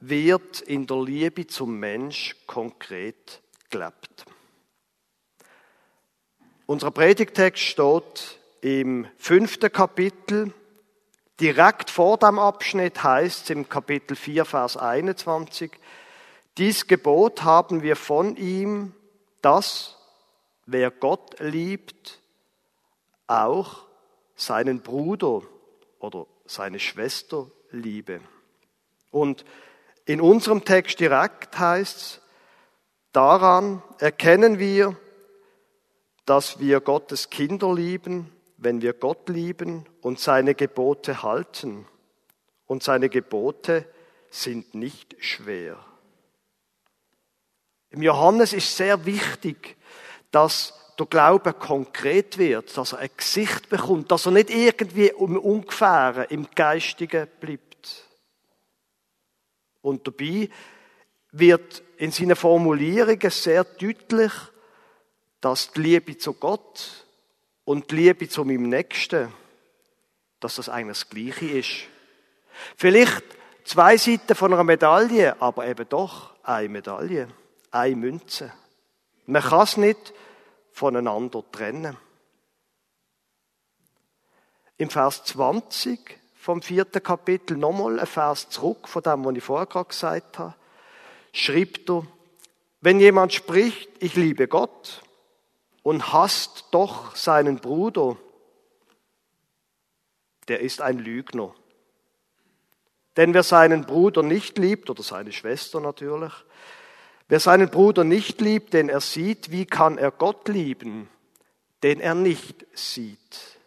wird 0.00 0.60
in 0.60 0.86
der 0.86 1.02
Liebe 1.02 1.46
zum 1.46 1.78
Mensch 1.78 2.36
konkret 2.46 3.42
gelebt. 3.70 4.24
Unser 6.66 6.90
Predigtext 6.90 7.62
steht 7.62 8.38
im 8.60 9.06
fünften 9.16 9.70
Kapitel. 9.70 10.52
Direkt 11.40 11.90
vor 11.90 12.16
dem 12.16 12.38
Abschnitt 12.38 13.02
heißt 13.02 13.44
es 13.44 13.50
im 13.50 13.68
Kapitel 13.68 14.16
4, 14.16 14.46
Vers 14.46 14.78
21, 14.78 15.70
dies 16.56 16.86
Gebot 16.86 17.42
haben 17.42 17.82
wir 17.82 17.96
von 17.96 18.36
ihm, 18.36 18.94
dass 19.42 19.98
wer 20.64 20.90
Gott 20.90 21.38
liebt, 21.38 22.20
auch 23.26 23.84
seinen 24.34 24.80
Bruder 24.80 25.42
oder 25.98 26.26
seine 26.46 26.78
Schwester 26.78 27.50
Liebe. 27.70 28.20
Und 29.10 29.44
in 30.06 30.22
unserem 30.22 30.64
Text 30.64 31.00
direkt 31.00 31.58
heißt 31.58 31.96
es, 31.96 32.20
daran 33.12 33.82
erkennen 33.98 34.58
wir, 34.58 34.96
dass 36.24 36.60
wir 36.60 36.80
Gottes 36.80 37.28
Kinder 37.28 37.74
lieben, 37.74 38.32
wenn 38.58 38.82
wir 38.82 38.92
Gott 38.92 39.28
lieben 39.28 39.86
und 40.00 40.18
seine 40.18 40.54
Gebote 40.54 41.22
halten. 41.22 41.86
Und 42.66 42.82
seine 42.82 43.08
Gebote 43.08 43.86
sind 44.30 44.74
nicht 44.74 45.16
schwer. 45.20 45.78
Im 47.90 48.02
Johannes 48.02 48.52
ist 48.52 48.76
sehr 48.76 49.06
wichtig, 49.06 49.76
dass 50.30 50.74
der 50.98 51.06
Glaube 51.06 51.52
konkret 51.52 52.38
wird, 52.38 52.76
dass 52.76 52.92
er 52.92 53.00
ein 53.00 53.10
Gesicht 53.16 53.68
bekommt, 53.68 54.10
dass 54.10 54.26
er 54.26 54.32
nicht 54.32 54.50
irgendwie 54.50 55.12
um 55.12 55.36
ungefähr 55.36 56.26
im 56.30 56.48
Geistigen 56.54 57.28
bleibt. 57.38 58.08
Und 59.82 60.06
dabei 60.06 60.48
wird 61.30 61.82
in 61.98 62.10
seinen 62.10 62.34
Formulierungen 62.34 63.30
sehr 63.30 63.62
deutlich, 63.64 64.32
dass 65.40 65.72
die 65.72 65.80
Liebe 65.80 66.18
zu 66.18 66.32
Gott 66.32 67.05
und 67.66 67.90
die 67.90 67.96
Liebe 67.96 68.28
zu 68.28 68.44
meinem 68.44 68.68
Nächsten, 68.68 69.30
dass 70.40 70.54
das 70.54 70.68
eigentlich 70.70 71.00
das 71.00 71.10
Gleiche 71.10 71.58
ist. 71.58 71.70
Vielleicht 72.76 73.24
zwei 73.64 73.98
Seiten 73.98 74.34
von 74.34 74.54
einer 74.54 74.64
Medaille, 74.64 75.40
aber 75.42 75.66
eben 75.66 75.86
doch 75.88 76.32
eine 76.44 76.68
Medaille, 76.68 77.28
eine 77.72 77.96
Münze. 77.96 78.52
Man 79.26 79.42
kann 79.42 79.64
es 79.64 79.76
nicht 79.76 80.14
voneinander 80.70 81.42
trennen. 81.50 81.96
Im 84.78 84.88
Vers 84.88 85.24
20 85.24 86.20
vom 86.36 86.62
vierten 86.62 87.02
Kapitel, 87.02 87.56
nochmal 87.56 87.98
ein 87.98 88.06
Vers 88.06 88.48
zurück 88.48 88.86
von 88.86 89.02
dem, 89.02 89.24
was 89.24 89.34
ich 89.34 89.42
vorher 89.42 89.66
gerade 89.66 89.88
gesagt 89.88 90.38
habe, 90.38 90.54
schreibt 91.32 91.90
er, 91.90 92.06
wenn 92.80 93.00
jemand 93.00 93.32
spricht, 93.32 93.90
ich 93.98 94.14
liebe 94.14 94.46
Gott 94.46 95.02
und 95.86 96.12
hasst 96.12 96.64
doch 96.72 97.14
seinen 97.14 97.60
Bruder, 97.60 98.16
der 100.48 100.58
ist 100.58 100.80
ein 100.80 100.98
Lügner. 100.98 101.54
Denn 103.16 103.34
wer 103.34 103.44
seinen 103.44 103.86
Bruder 103.86 104.24
nicht 104.24 104.58
liebt, 104.58 104.90
oder 104.90 105.04
seine 105.04 105.30
Schwester 105.30 105.78
natürlich, 105.78 106.32
Wer 107.28 107.38
seinen 107.38 107.70
Bruder 107.70 108.02
nicht 108.02 108.40
liebt, 108.40 108.72
den 108.72 108.88
er 108.88 109.00
sieht, 109.00 109.52
wie 109.52 109.64
kann 109.64 109.96
er 109.96 110.10
Gott 110.10 110.48
lieben, 110.48 111.08
den 111.84 112.00
er 112.00 112.16
nicht 112.16 112.66
sieht? 112.76 113.58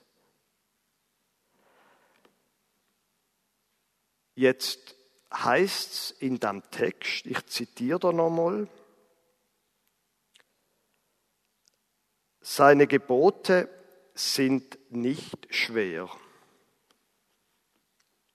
Jetzt 4.35 4.95
heißt 5.33 5.93
es 5.93 6.11
in 6.19 6.39
dem 6.39 6.63
Text, 6.71 7.25
ich 7.25 7.45
zitiere 7.47 7.99
da 7.99 8.11
nochmal, 8.11 8.67
seine 12.49 12.87
Gebote 12.87 13.69
sind 14.15 14.79
nicht 14.89 15.53
schwer. 15.53 16.09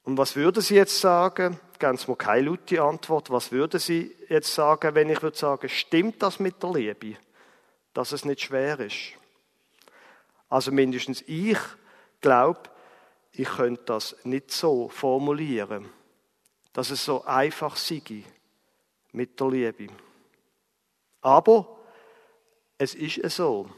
Und 0.04 0.16
was 0.16 0.36
würde 0.36 0.60
sie 0.60 0.76
jetzt 0.76 1.00
sagen? 1.00 1.58
Ganz 1.80 2.06
mal 2.06 2.14
keine 2.14 2.46
laute 2.46 2.80
Antwort. 2.80 3.30
Was 3.30 3.50
würde 3.50 3.80
sie 3.80 4.14
jetzt 4.28 4.54
sagen, 4.54 4.94
wenn 4.94 5.10
ich 5.10 5.20
würde 5.20 5.36
sagen, 5.36 5.68
stimmt 5.68 6.22
das 6.22 6.38
mit 6.38 6.62
der 6.62 6.70
Liebe, 6.70 7.16
dass 7.92 8.12
es 8.12 8.24
nicht 8.24 8.42
schwer 8.42 8.78
ist? 8.78 9.14
Also 10.48 10.70
mindestens 10.70 11.24
ich 11.26 11.58
glaube, 12.20 12.70
ich 13.32 13.48
könnte 13.48 13.82
das 13.86 14.14
nicht 14.22 14.52
so 14.52 14.88
formulieren, 14.90 15.90
dass 16.72 16.90
es 16.90 17.04
so 17.04 17.24
einfach 17.24 17.74
sei 17.74 18.22
mit 19.10 19.40
der 19.40 19.48
Liebe. 19.48 19.88
Aber 21.20 21.80
es 22.78 22.94
ist 22.94 23.20
so. 23.34 23.68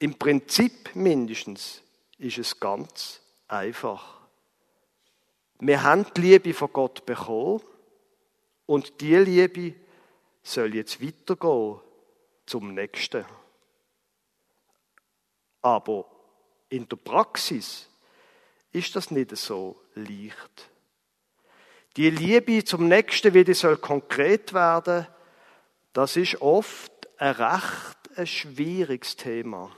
Im 0.00 0.14
Prinzip 0.14 0.96
mindestens 0.96 1.82
ist 2.16 2.38
es 2.38 2.58
ganz 2.58 3.20
einfach. 3.46 4.18
Wir 5.58 5.82
haben 5.82 6.06
die 6.16 6.22
Liebe 6.22 6.54
von 6.54 6.72
Gott 6.72 7.04
bekommen 7.04 7.60
und 8.64 8.98
die 9.02 9.14
Liebe 9.16 9.74
soll 10.42 10.74
jetzt 10.74 11.02
weitergehen 11.04 11.80
zum 12.46 12.72
Nächsten. 12.72 13.26
Aber 15.60 16.06
in 16.70 16.88
der 16.88 16.96
Praxis 16.96 17.86
ist 18.72 18.96
das 18.96 19.10
nicht 19.10 19.36
so 19.36 19.82
leicht. 19.94 20.70
Die 21.98 22.08
Liebe 22.08 22.64
zum 22.64 22.88
Nächsten, 22.88 23.34
wie 23.34 23.44
die 23.44 23.52
soll 23.52 23.76
konkret 23.76 24.54
werden, 24.54 25.06
das 25.92 26.16
ist 26.16 26.40
oft 26.40 26.90
ein 27.18 27.34
recht 27.34 27.98
ein 28.16 28.26
schwieriges 28.26 29.16
Thema. 29.16 29.70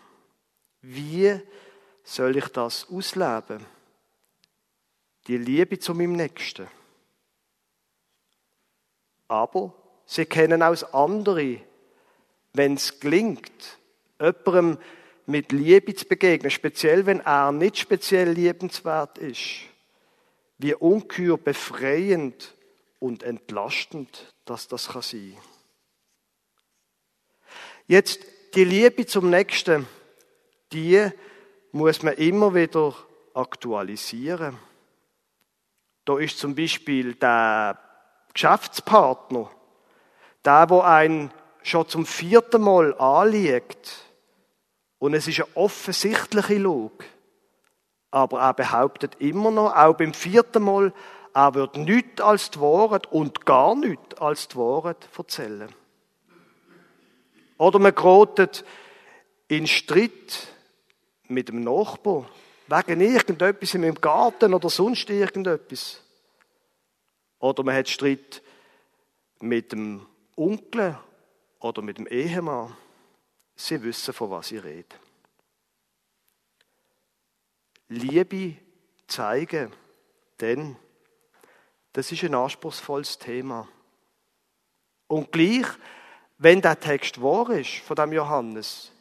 Wie 0.82 1.40
soll 2.04 2.36
ich 2.36 2.48
das 2.48 2.88
ausleben? 2.90 3.64
die 5.26 5.36
Liebe 5.36 5.78
zu 5.78 5.94
meinem 5.94 6.12
Nächsten. 6.12 6.66
Aber 9.28 9.74
sie 10.04 10.26
kennen 10.26 10.62
auch 10.62 10.92
andere, 10.92 11.60
wenn 12.52 12.74
es 12.74 13.00
gelingt, 13.00 13.78
jemandem 14.20 14.78
mit 15.26 15.52
Liebe 15.52 15.94
zu 15.94 16.06
begegnen, 16.06 16.50
speziell 16.50 17.06
wenn 17.06 17.20
er 17.20 17.52
nicht 17.52 17.78
speziell 17.78 18.30
liebenswert 18.30 19.18
ist, 19.18 19.60
wie 20.58 20.74
ungeheuer 20.74 21.38
befreiend 21.38 22.54
und 22.98 23.22
entlastend 23.22 24.28
dass 24.44 24.66
das 24.66 24.88
kann. 24.88 25.36
Jetzt 27.86 28.20
die 28.54 28.64
Liebe 28.64 29.06
zum 29.06 29.30
Nächsten 29.30 29.86
die 30.73 31.11
muss 31.73 32.02
man 32.02 32.14
immer 32.14 32.55
wieder 32.55 32.95
aktualisieren. 33.35 34.59
Da 36.05 36.19
ist 36.19 36.38
zum 36.38 36.55
Beispiel 36.55 37.14
der 37.14 37.79
Geschäftspartner, 38.35 39.50
der, 40.45 40.71
wo 40.71 40.81
ein 40.81 41.33
schon 41.62 41.88
zum 41.88 42.07
vierten 42.07 42.62
Mal 42.62 42.95
anliegt 42.99 44.05
und 44.99 45.14
es 45.14 45.29
ist 45.29 45.41
eine 45.41 45.57
offensichtliche 45.57 46.59
Lug, 46.59 47.05
aber 48.11 48.41
er 48.41 48.55
behauptet 48.55 49.17
immer 49.21 49.50
noch, 49.50 49.75
auch 49.75 49.97
beim 49.97 50.12
vierten 50.12 50.62
Mal, 50.64 50.93
er 51.35 51.55
wird 51.55 51.76
nichts 51.76 52.21
als 52.21 52.50
die 52.50 52.61
Wahrheit 52.61 53.07
und 53.11 53.47
gar 53.47 53.75
nichts 53.75 54.21
als 54.21 54.49
die 54.49 54.57
Wahrheit 54.57 55.09
erzählen. 55.17 55.69
Oder 57.59 57.79
man 57.79 57.95
gerät 57.95 58.64
in 59.49 59.67
Streit 59.67 60.51
mit 61.32 61.48
dem 61.48 61.62
Nachbarn 61.62 62.28
wegen 62.66 63.00
irgendetwas 63.00 63.74
in 63.74 63.82
meinem 63.82 64.00
Garten 64.00 64.54
oder 64.54 64.70
sonst 64.70 65.08
irgendetwas. 65.10 66.00
Oder 67.38 67.62
man 67.64 67.74
hat 67.74 67.88
Streit 67.88 68.42
mit 69.40 69.72
dem 69.72 70.06
Onkel 70.36 70.96
oder 71.60 71.82
mit 71.82 71.98
dem 71.98 72.06
Ehemann. 72.06 72.76
Sie 73.56 73.82
wissen, 73.82 74.14
von 74.14 74.30
was 74.30 74.52
ich 74.52 74.62
rede. 74.62 74.96
Liebe 77.88 78.56
zeigen, 79.06 79.72
denn 80.40 80.76
das 81.92 82.10
ist 82.10 82.24
ein 82.24 82.34
anspruchsvolles 82.34 83.18
Thema. 83.18 83.68
Und 85.08 85.30
gleich, 85.30 85.66
wenn 86.38 86.62
der 86.62 86.80
Text 86.80 87.20
wahr 87.20 87.50
ist 87.50 87.80
von 87.80 87.96
dem 87.96 88.12
Johannes, 88.12 88.91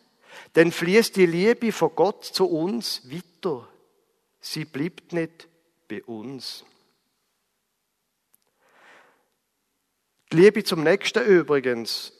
dann 0.54 0.72
fließt 0.72 1.16
die 1.16 1.26
Liebe 1.26 1.72
von 1.72 1.96
Gott 1.96 2.26
zu 2.26 2.50
uns 2.50 3.10
weiter. 3.10 3.68
Sie 4.40 4.66
bleibt 4.66 5.14
nicht 5.14 5.48
bei 5.88 6.04
uns. 6.04 6.66
Die 10.32 10.38
Liebe 10.38 10.64
zum 10.64 10.84
Nächsten 10.84 11.24
übrigens, 11.26 12.14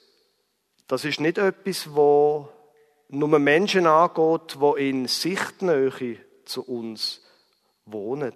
das 0.86 1.04
ist 1.04 1.20
nicht 1.20 1.38
etwas, 1.38 1.94
wo 1.94 2.48
nur 3.08 3.38
Menschen 3.38 3.86
angeht, 3.86 4.58
wo 4.58 4.74
in 4.74 5.06
Sichtnähe 5.06 6.18
zu 6.44 6.62
uns 6.62 7.22
wohnen. 7.84 8.34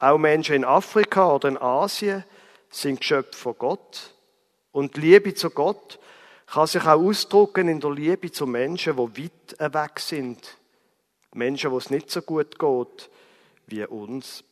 Auch 0.00 0.18
Menschen 0.18 0.56
in 0.56 0.64
Afrika 0.64 1.34
oder 1.34 1.48
in 1.48 1.58
Asien 1.58 2.24
sind 2.70 3.00
Geschöpfe 3.00 3.38
von 3.38 3.58
Gott. 3.58 4.14
Und 4.72 4.96
die 4.96 5.00
Liebe 5.00 5.34
zu 5.34 5.50
Gott 5.50 5.99
kann 6.50 6.66
sich 6.66 6.82
auch 6.82 7.00
ausdrücken 7.00 7.68
in 7.68 7.78
der 7.78 7.92
Liebe 7.92 8.32
zu 8.32 8.46
Menschen, 8.46 8.96
die 8.96 9.30
weit 9.58 9.72
weg 9.72 10.00
sind. 10.00 10.56
Menschen, 11.32 11.70
wo 11.70 11.78
es 11.78 11.90
nicht 11.90 12.10
so 12.10 12.22
gut 12.22 12.58
geht 12.58 13.10
wie 13.66 13.84
uns. 13.84 14.42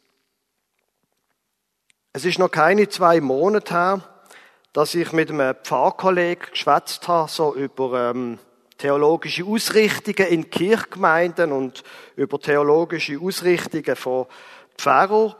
Es 2.12 2.24
ist 2.24 2.38
noch 2.38 2.50
keine 2.50 2.88
zwei 2.88 3.20
Monate 3.20 3.74
her, 3.74 4.00
dass 4.72 4.94
ich 4.94 5.12
mit 5.12 5.30
einem 5.30 5.56
Pfarrkollegen 5.56 6.50
geschwätzt 6.50 7.08
habe, 7.08 7.28
so 7.28 7.54
über 7.54 8.10
ähm, 8.10 8.38
theologische 8.76 9.44
Ausrichtungen 9.44 10.28
in 10.28 10.50
Kirchgemeinden 10.50 11.50
und 11.50 11.82
über 12.14 12.40
theologische 12.40 13.18
Ausrichtungen 13.20 13.96
von 13.96 14.26
Pfarrer. 14.76 15.36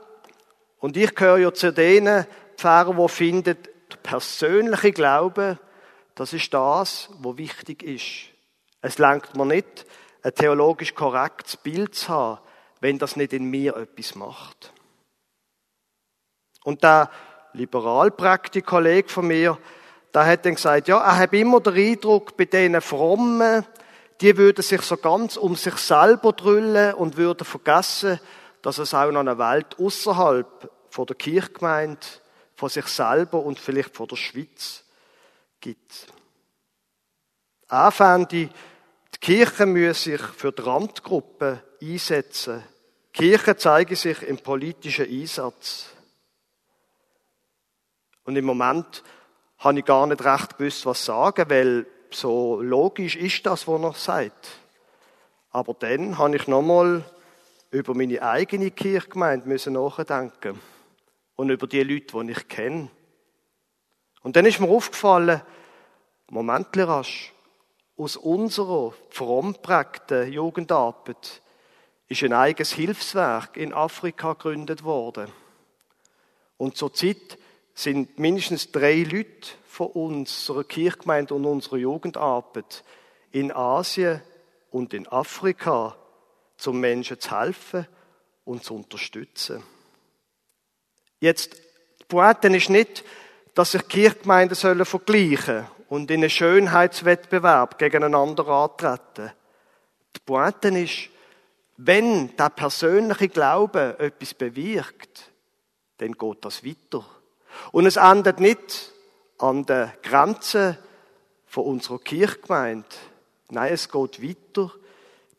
Und 0.81 0.97
ich 0.97 1.15
gehöre 1.15 1.39
ja 1.39 1.55
zu 1.55 1.73
denen 1.73 2.27
Pfarrer, 2.57 2.95
die 2.95 3.09
finden, 3.09 3.57
der 3.91 3.97
persönliche 4.03 4.91
Glaube, 4.91 5.59
das 6.19 6.33
ist 6.33 6.53
das, 6.53 7.11
was 7.21 7.39
wichtig 7.39 7.85
ist. 7.85 8.35
Es 8.81 8.99
lenkt 8.99 9.37
mir 9.37 9.47
nicht, 9.47 9.87
ein 10.23 10.35
theologisch 10.35 10.93
korrektes 10.93 11.57
Bild 11.57 11.95
zu 11.95 12.09
haben, 12.09 12.41
wenn 12.81 12.99
das 12.99 13.15
nicht 13.15 13.33
in 13.33 13.45
mir 13.45 13.77
etwas 13.77 14.17
macht. 14.17 14.73
Und 16.65 16.83
der 16.83 17.09
Liberalpraktik-Kollege 17.53 19.09
von 19.09 19.29
mir, 19.29 19.59
der 20.13 20.27
hat 20.27 20.45
dann 20.45 20.57
gesagt, 20.57 20.89
ja, 20.89 20.99
er 20.99 21.19
hat 21.19 21.33
immer 21.35 21.61
den 21.61 21.75
Eindruck, 21.75 22.37
bei 22.37 22.47
diesen 22.47 22.81
Frommen, 22.81 23.65
die 24.21 24.37
würden 24.37 24.63
sich 24.63 24.83
so 24.83 24.97
ganz 24.97 25.37
um 25.37 25.55
sich 25.55 25.77
selber 25.77 26.33
drüllen 26.33 26.95
und 26.95 27.17
würden 27.17 27.45
vergessen, 27.45 28.19
dass 28.63 28.79
es 28.79 28.93
auch 28.93 29.13
noch 29.13 29.21
eine 29.21 29.39
Welt 29.39 29.79
außerhalb 29.79 30.69
von 30.91 31.07
der 31.07 31.15
Kirchgemeinde, 31.15 32.05
von 32.57 32.71
sich 32.71 32.87
selber 32.87 33.41
und 33.45 33.61
vielleicht 33.61 33.95
von 33.95 34.09
der 34.09 34.17
Schweiz 34.17 34.83
gibt. 35.61 36.07
Er 37.69 37.91
fände, 37.91 38.29
die 38.29 39.19
Kirche 39.21 39.67
müsse 39.67 40.11
sich 40.11 40.21
für 40.21 40.53
die 40.53 40.63
Randgruppen 40.63 41.61
einsetzen. 41.83 42.63
Die 43.15 43.21
Kirche 43.21 43.57
zeige 43.57 43.97
sich 43.97 44.23
im 44.23 44.39
politischen 44.39 45.07
Einsatz. 45.07 45.91
Und 48.25 48.37
im 48.37 48.45
Moment 48.45 49.03
habe 49.59 49.79
ich 49.79 49.85
gar 49.85 50.07
nicht 50.07 50.25
recht 50.25 50.57
gewusst, 50.57 50.87
was 50.87 51.05
sagen, 51.05 51.51
weil 51.51 51.87
so 52.11 52.61
logisch 52.63 53.17
ist 53.17 53.45
das, 53.45 53.67
was 53.67 53.83
er 53.83 53.93
sagt. 53.93 54.49
Aber 55.51 55.75
dann 55.75 56.19
habe 56.19 56.37
ich 56.37 56.47
nochmal 56.47 57.05
über 57.71 57.95
meine 57.95 58.23
eigene 58.23 58.71
Kirchgemeinde 58.71 59.49
müssen 59.49 59.75
nachdenken 59.75 60.61
und 61.37 61.51
über 61.51 61.67
die 61.67 61.83
Leute, 61.83 62.25
die 62.25 62.33
ich 62.33 62.49
kenne. 62.49 62.91
Und 64.23 64.37
dann 64.37 64.47
ist 64.47 64.61
mir 64.61 64.69
aufgefallen, 64.69 65.43
Moment 66.31 66.69
rasch, 66.77 67.33
aus 67.97 68.17
unserer 68.17 68.93
fromm 69.11 69.55
prägten 69.55 70.33
Jugendarbeit 70.33 71.43
ist 72.09 72.23
ein 72.23 72.33
eigenes 72.33 72.73
Hilfswerk 72.73 73.57
in 73.57 73.73
Afrika 73.73 74.33
gegründet 74.33 74.85
worden. 74.85 75.31
Und 76.57 76.77
zur 76.77 76.93
Zeit 76.95 77.39
sind 77.75 78.19
mindestens 78.19 78.73
drei 78.73 79.03
Leute 79.03 79.49
von 79.67 79.89
unserer 79.89 80.65
Kirchgemeinde 80.65 81.35
und 81.35 81.45
unserer 81.45 81.77
Jugendarbeit 81.77 82.85
in 83.31 83.53
Asien 83.53 84.23
und 84.71 84.95
in 84.95 85.07
Afrika, 85.07 85.97
zum 86.57 86.81
Menschen 86.81 87.21
zu 87.21 87.39
helfen 87.39 87.87
und 88.45 88.65
zu 88.65 88.75
unterstützen. 88.75 89.63
Jetzt, 91.21 91.57
die 92.01 92.05
Pointe 92.09 92.49
ist 92.49 92.71
nicht, 92.71 93.05
dass 93.59 93.73
sich 93.73 93.89
Kirchgemeinden 93.89 94.55
sollen 94.55 94.85
vergleichen 94.85 95.67
und 95.89 96.13
in 96.13 96.21
einen 96.21 96.31
Schönheitswettbewerb 96.31 97.77
gegeneinander 97.77 98.47
antreten. 98.47 99.33
Die 100.15 100.21
Pointe 100.25 100.69
ist, 100.69 101.09
wenn 101.77 102.37
der 102.37 102.51
persönliche 102.51 103.29
Glaube 103.29 103.97
etwas 103.99 104.35
bewirkt, 104.35 105.33
dann 105.97 106.13
geht 106.13 106.45
das 106.45 106.65
weiter. 106.65 107.05
Und 107.73 107.87
es 107.87 107.97
endet 107.97 108.39
nicht 108.39 108.93
an 109.39 109.67
der 109.67 109.93
Grenze 110.05 110.79
von 111.45 111.65
unserer 111.65 111.99
Kirchgemeinde. 111.99 112.87
Nein, 113.51 113.73
es 113.73 113.89
geht 113.89 114.23
weiter 114.23 114.71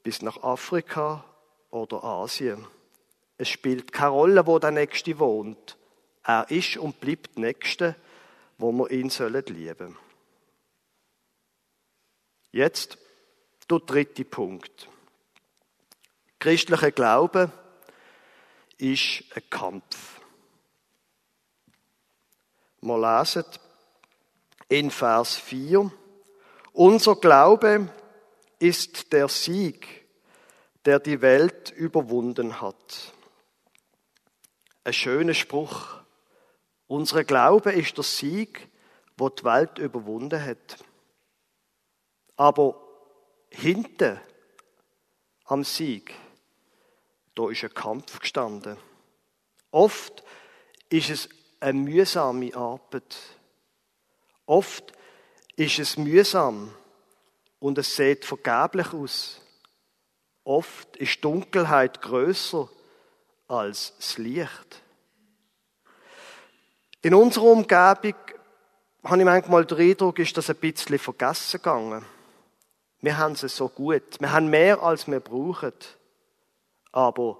bis 0.03 0.21
nach 0.21 0.43
Afrika 0.43 1.23
oder 1.69 2.03
Asien. 2.03 2.67
Es 3.37 3.47
spielt 3.47 3.93
keine 3.93 4.11
Rolle, 4.11 4.45
wo 4.45 4.59
der 4.59 4.71
Nächste 4.71 5.17
wohnt. 5.19 5.77
Er 6.25 6.51
ist 6.51 6.75
und 6.75 6.99
bleibt 6.99 7.39
Nächste, 7.39 7.95
wo 8.59 8.71
wir 8.73 8.91
ihn 8.91 9.09
sollen 9.09 9.45
lieben. 9.47 9.97
Jetzt 12.51 12.97
der 13.69 13.79
dritte 13.79 14.25
Punkt. 14.25 14.89
Christlicher 16.39 16.91
Glaube 16.91 17.51
ist 18.77 19.23
ein 19.33 19.49
Kampf. 19.49 20.19
Wir 22.81 23.19
lesen 23.19 23.45
in 24.67 24.91
Vers 24.91 25.35
4, 25.35 25.91
unser 26.73 27.15
Glaube 27.15 27.89
ist 28.59 29.11
der 29.13 29.27
Sieg, 29.27 30.05
der 30.85 30.99
die 30.99 31.21
Welt 31.21 31.71
überwunden 31.71 32.61
hat. 32.61 33.13
Ein 34.83 34.93
schöner 34.93 35.33
Spruch. 35.33 35.98
Unser 36.89 37.23
Glaube 37.23 37.71
ist 37.71 37.97
der 37.97 38.03
Sieg, 38.03 38.67
wo 39.15 39.29
die 39.29 39.43
Welt 39.43 39.77
überwunden 39.77 40.43
hat. 40.43 40.83
Aber 42.35 42.81
hinten 43.51 44.19
am 45.45 45.63
Sieg, 45.63 46.15
da 47.35 47.47
ist 47.51 47.63
ein 47.63 47.75
Kampf 47.75 48.19
gestanden. 48.19 48.75
Oft 49.69 50.23
ist 50.89 51.11
es 51.11 51.29
eine 51.59 51.77
mühsame 51.77 52.55
Arbeit. 52.55 53.15
Oft 54.47 54.91
ist 55.57 55.77
es 55.77 55.95
mühsam 55.95 56.73
und 57.59 57.77
es 57.77 57.95
sieht 57.95 58.25
vergeblich 58.25 58.93
aus. 58.93 59.41
Oft 60.43 60.97
ist 60.97 61.23
Dunkelheit 61.23 62.01
größer 62.01 62.67
als 63.47 63.95
das 63.97 64.17
Licht. 64.17 64.81
In 67.01 67.13
unserer 67.13 67.45
Umgebung 67.45 68.15
habe 69.03 69.19
ich 69.19 69.25
manchmal 69.25 69.65
den 69.65 69.77
Eindruck, 69.77 70.19
ist 70.19 70.35
das 70.35 70.49
ein 70.49 70.57
bisschen 70.57 70.99
vergessen 70.99 71.57
gegangen. 71.57 72.05
Wir 73.01 73.17
haben 73.17 73.33
es 73.33 73.55
so 73.55 73.69
gut. 73.69 74.19
Wir 74.19 74.33
haben 74.33 74.49
mehr, 74.49 74.83
als 74.83 75.07
wir 75.07 75.21
brauchen. 75.21 75.71
Aber 76.91 77.39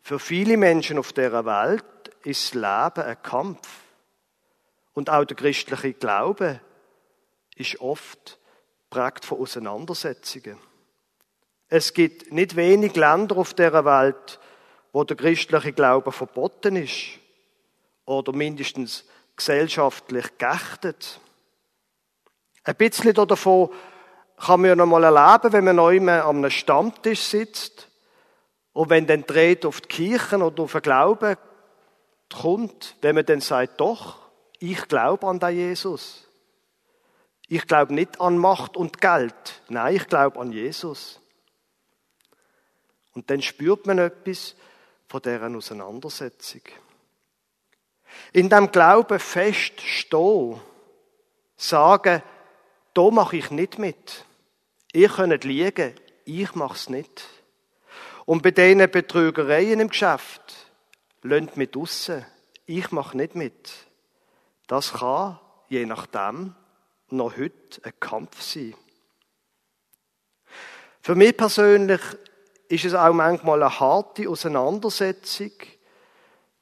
für 0.00 0.20
viele 0.20 0.56
Menschen 0.56 0.98
auf 0.98 1.12
dieser 1.12 1.44
Welt 1.44 1.84
ist 2.22 2.44
das 2.44 2.54
Leben 2.54 3.08
ein 3.08 3.22
Kampf. 3.22 3.68
Und 4.92 5.10
auch 5.10 5.24
der 5.24 5.36
christliche 5.36 5.94
Glaube 5.94 6.60
ist 7.56 7.80
oft 7.80 8.38
prägt 8.88 9.24
von 9.24 9.40
Auseinandersetzungen. 9.40 10.58
Es 11.68 11.92
gibt 11.92 12.32
nicht 12.32 12.54
wenig 12.54 12.94
Länder 12.94 13.36
auf 13.36 13.54
der 13.54 13.84
Welt, 13.84 14.38
wo 14.92 15.02
der 15.02 15.16
christliche 15.16 15.72
Glaube 15.72 16.12
verboten 16.12 16.76
ist 16.76 17.19
oder 18.10 18.32
mindestens 18.32 19.04
gesellschaftlich 19.36 20.26
geächtet. 20.38 21.20
Ein 22.64 22.74
bisschen 22.74 23.14
davon 23.14 23.70
kann 24.36 24.60
man 24.60 24.68
ja 24.70 24.76
noch 24.76 24.86
mal 24.86 25.04
erleben, 25.04 25.52
wenn 25.52 25.64
man 25.64 25.76
neu 25.76 25.98
an 25.98 26.10
einem 26.10 26.50
Stammtisch 26.50 27.20
sitzt 27.20 27.88
und 28.72 28.90
wenn 28.90 29.06
dann 29.06 29.24
dreht 29.26 29.64
auf 29.64 29.80
die 29.80 29.88
Kirchen 29.88 30.42
oder 30.42 30.64
auf 30.64 30.72
den 30.72 30.82
Glauben 30.82 31.36
kommt, 32.32 32.96
wenn 33.00 33.14
man 33.14 33.26
dann 33.26 33.40
sagt, 33.40 33.80
doch, 33.80 34.18
ich 34.58 34.88
glaube 34.88 35.26
an 35.26 35.38
den 35.38 35.56
Jesus. 35.56 36.26
Ich 37.48 37.66
glaube 37.66 37.94
nicht 37.94 38.20
an 38.20 38.38
Macht 38.38 38.76
und 38.76 39.00
Geld. 39.00 39.62
Nein, 39.68 39.96
ich 39.96 40.06
glaube 40.06 40.38
an 40.38 40.52
Jesus. 40.52 41.20
Und 43.14 43.28
dann 43.30 43.42
spürt 43.42 43.86
man 43.86 43.98
etwas 43.98 44.54
von 45.08 45.22
deren 45.22 45.56
Auseinandersetzung. 45.56 46.62
In 48.32 48.48
dem 48.48 48.70
Glauben 48.70 49.18
feststehen, 49.18 50.60
sagen, 51.56 52.22
da 52.94 53.10
mache 53.10 53.36
ich 53.36 53.50
nicht 53.50 53.78
mit. 53.78 54.24
Ihr 54.92 55.08
könnt 55.08 55.44
liegen, 55.44 55.94
ich 56.24 56.54
mache 56.54 56.74
es 56.74 56.88
nicht. 56.88 57.24
Und 58.24 58.42
bei 58.42 58.50
diesen 58.50 58.90
Betrügereien 58.90 59.80
im 59.80 59.88
Geschäft, 59.88 60.66
lönt 61.22 61.56
mit 61.56 61.76
aussen, 61.76 62.24
ich 62.66 62.90
mache 62.92 63.16
nicht 63.16 63.34
mit. 63.34 63.72
Das 64.66 64.94
kann, 64.94 65.38
je 65.68 65.84
nachdem, 65.86 66.54
noch 67.08 67.36
heute 67.36 67.80
ein 67.82 67.92
Kampf 67.98 68.40
sein. 68.40 68.74
Für 71.02 71.14
mich 71.14 71.36
persönlich 71.36 72.00
ist 72.68 72.84
es 72.84 72.94
auch 72.94 73.12
manchmal 73.12 73.62
eine 73.62 73.80
harte 73.80 74.28
Auseinandersetzung, 74.28 75.52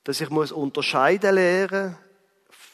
dass 0.08 0.22
ich 0.22 0.30
muss 0.30 0.52
unterscheiden 0.52 1.34
lernen 1.34 1.94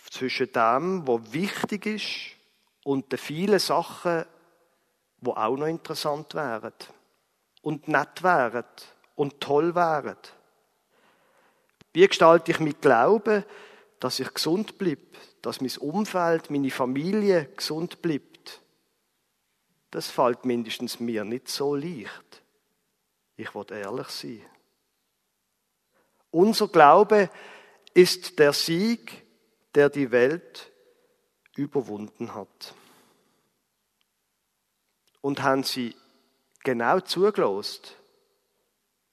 zwischen 0.09 0.53
dem, 0.53 1.05
was 1.05 1.33
wichtig 1.33 1.87
ist 1.87 2.37
und 2.85 3.11
den 3.11 3.19
vielen 3.19 3.59
Sachen, 3.59 4.25
die 5.21 5.31
auch 5.31 5.57
noch 5.57 5.67
interessant 5.67 6.33
wären 6.35 6.73
und 7.61 7.89
nett 7.89 8.23
wären 8.23 8.63
und 9.17 9.41
toll 9.41 9.75
wären. 9.75 10.17
Wie 11.93 12.07
gestalte 12.07 12.53
ich 12.53 12.61
mit 12.61 12.81
Glauben, 12.81 13.45
dass 13.99 14.21
ich 14.21 14.33
gesund 14.33 14.79
bleibe, 14.79 15.19
dass 15.43 15.61
mein 15.61 15.77
Umfeld, 15.79 16.51
meine 16.51 16.71
Familie 16.71 17.47
gesund 17.57 18.01
bleibt? 18.01 18.61
Das 19.91 20.09
fällt 20.09 20.45
mindestens 20.45 21.01
mir 21.01 21.25
nicht 21.25 21.49
so 21.49 21.75
leicht. 21.75 22.45
Ich 23.37 23.53
will 23.57 23.67
ehrlich 23.73 24.09
sein. 24.11 24.54
Unser 26.35 26.67
Glaube 26.67 27.31
ist 27.95 28.41
der 28.41 28.53
Sieg, 28.53 29.25
der 29.77 29.89
die 29.89 30.11
Welt 30.11 30.73
überwunden 31.55 32.35
hat. 32.35 32.75
Und 35.21 35.45
haben 35.45 35.63
sie 35.63 35.95
genau 36.65 36.99
zugelost? 36.99 37.95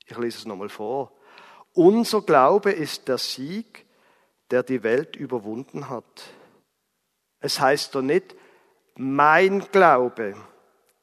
Ich 0.07 0.17
lese 0.17 0.39
es 0.39 0.45
nochmal 0.45 0.69
vor. 0.69 1.11
Unser 1.73 2.23
Glaube 2.23 2.71
ist 2.71 3.07
der 3.07 3.19
Sieg, 3.19 3.85
der 4.49 4.63
die 4.63 4.81
Welt 4.81 5.15
überwunden 5.15 5.89
hat. 5.89 6.23
Es 7.39 7.59
heißt 7.59 7.93
doch 7.93 8.01
nicht, 8.01 8.33
mein 8.95 9.59
Glaube 9.71 10.35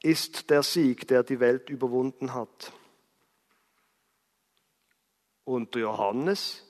ist 0.03 0.49
der 0.49 0.63
Sieg, 0.63 1.07
der 1.07 1.23
die 1.23 1.39
Welt 1.39 1.69
überwunden 1.69 2.33
hat. 2.33 2.73
Und 5.49 5.75
Johannes 5.75 6.63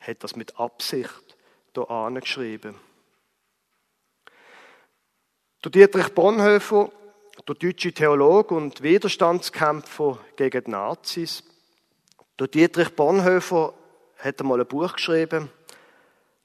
hat 0.00 0.24
das 0.24 0.34
mit 0.34 0.58
Absicht 0.58 1.36
hier 1.72 1.88
angeschrieben. 1.88 2.74
Der 5.62 5.70
Dietrich 5.70 6.08
Bonhoeffer, 6.08 6.90
der 7.46 7.54
deutsche 7.54 7.92
Theologe 7.92 8.56
und 8.56 8.82
Widerstandskämpfer 8.82 10.18
gegen 10.34 10.64
die 10.64 10.70
Nazis, 10.72 11.44
der 12.36 12.48
Dietrich 12.48 12.96
Bonhoeffer 12.96 13.74
hat 14.18 14.40
einmal 14.40 14.60
ein 14.60 14.66
Buch 14.66 14.94
geschrieben, 14.94 15.48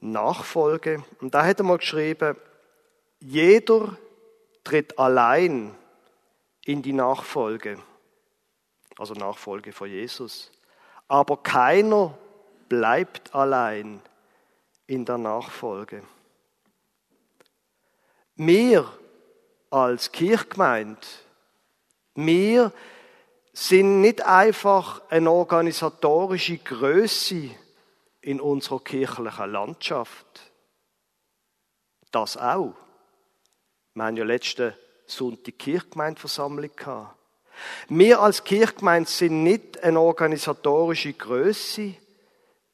Nachfolge, 0.01 1.03
und 1.19 1.33
da 1.33 1.43
hat 1.43 1.61
er 1.61 1.63
mal 1.63 1.79
geschrieben, 1.79 2.37
jeder 3.19 3.97
tritt 4.63 4.99
allein 4.99 5.75
in 6.63 6.83
die 6.83 6.93
Nachfolge, 6.93 7.79
also 8.99 9.15
Nachfolge 9.15 9.71
von 9.71 9.89
Jesus. 9.89 10.51
Aber 11.11 11.43
keiner 11.43 12.17
bleibt 12.69 13.35
allein 13.35 14.01
in 14.87 15.03
der 15.03 15.17
Nachfolge. 15.17 16.03
Wir 18.35 18.89
als 19.69 20.13
Kirchgemeinde, 20.13 21.01
wir 22.15 22.71
sind 23.51 23.99
nicht 23.99 24.21
einfach 24.21 25.01
eine 25.09 25.29
organisatorische 25.29 26.59
Größe 26.59 27.49
in 28.21 28.39
unserer 28.39 28.79
kirchlichen 28.79 29.51
Landschaft. 29.51 30.49
Das 32.11 32.37
auch. 32.37 32.73
Wir 33.95 34.05
haben 34.05 34.15
ja 34.15 34.23
letzten 34.23 34.73
Sonntag 35.07 35.59
Kirchgemeindeversammlung 35.59 36.73
gehabt. 36.73 37.20
Wir 37.89 38.19
als 38.19 38.43
Kirchgemeinde 38.43 39.09
sind 39.09 39.43
nicht 39.43 39.83
eine 39.83 39.99
organisatorische 39.99 41.13
Größe. 41.13 41.93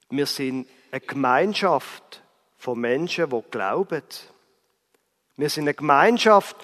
Wir 0.09 0.25
sind 0.25 0.67
eine 0.91 1.01
Gemeinschaft 1.01 2.21
von 2.57 2.79
Menschen, 2.79 3.29
die 3.29 3.41
glauben. 3.51 4.03
Wir 5.35 5.49
sind 5.49 5.65
eine 5.65 5.73
Gemeinschaft 5.73 6.55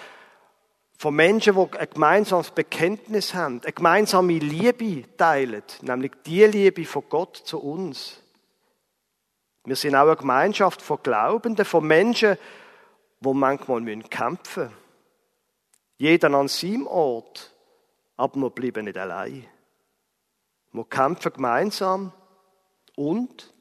von 0.97 1.15
Menschen, 1.15 1.55
die 1.55 1.77
ein 1.77 1.89
gemeinsames 1.93 2.51
Bekenntnis 2.51 3.33
haben, 3.33 3.61
eine 3.63 3.73
gemeinsame 3.73 4.39
Liebe 4.39 5.03
teilen, 5.17 5.63
nämlich 5.81 6.13
die 6.25 6.45
Liebe 6.45 6.85
von 6.85 7.03
Gott 7.09 7.37
zu 7.37 7.59
uns. 7.59 8.21
Wir 9.65 9.75
sind 9.75 9.95
auch 9.95 10.07
eine 10.07 10.15
Gemeinschaft 10.15 10.81
von 10.81 10.99
Glaubenden, 11.03 11.65
von 11.65 11.85
Menschen, 11.85 12.37
die 13.19 13.33
manchmal 13.33 13.83
kämpfen 14.03 14.63
müssen. 14.63 14.83
Jeder 15.97 16.33
an 16.33 16.47
seinem 16.47 16.87
Ort 16.87 17.52
aber 18.23 18.39
wir 18.39 18.49
bleiben 18.51 18.85
nicht 18.85 18.97
allein. 18.97 19.45
Wir 20.71 20.85
kämpfen 20.85 21.33
gemeinsam 21.33 22.13
und 22.95 23.53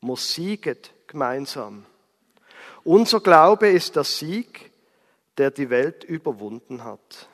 wir 0.00 0.16
siegen 0.16 0.78
gemeinsam. 1.08 1.84
Unser 2.84 3.18
Glaube 3.18 3.68
ist 3.70 3.96
der 3.96 4.04
Sieg, 4.04 4.70
der 5.36 5.50
die 5.50 5.68
Welt 5.68 6.04
überwunden 6.04 6.84
hat. 6.84 7.28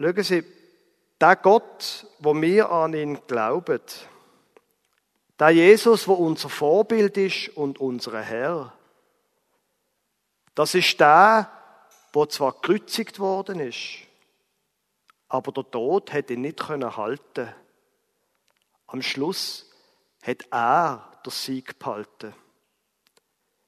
Schauen 0.00 0.22
Sie, 0.22 0.42
der 1.20 1.36
Gott, 1.36 2.06
wo 2.18 2.34
wir 2.34 2.70
an 2.70 2.94
ihn 2.94 3.26
glauben, 3.26 3.82
der 5.38 5.50
Jesus, 5.50 6.08
wo 6.08 6.14
unser 6.14 6.48
Vorbild 6.48 7.18
ist 7.18 7.50
und 7.50 7.78
unser 7.78 8.22
Herr, 8.22 8.72
das 10.54 10.74
ist 10.74 10.98
der, 10.98 11.55
wo 12.16 12.24
zwar 12.24 12.52
gekreuzigt 12.52 13.18
worden 13.18 13.60
ist, 13.60 13.98
aber 15.28 15.52
der 15.52 15.70
Tod 15.70 16.14
hätte 16.14 16.32
ihn 16.32 16.40
nicht 16.40 16.60
können 16.60 16.96
halten. 16.96 17.54
Am 18.86 19.02
Schluss 19.02 19.70
hat 20.22 20.46
er 20.50 21.12
den 21.26 21.30
Sieg 21.30 21.78
behalten. 21.78 22.32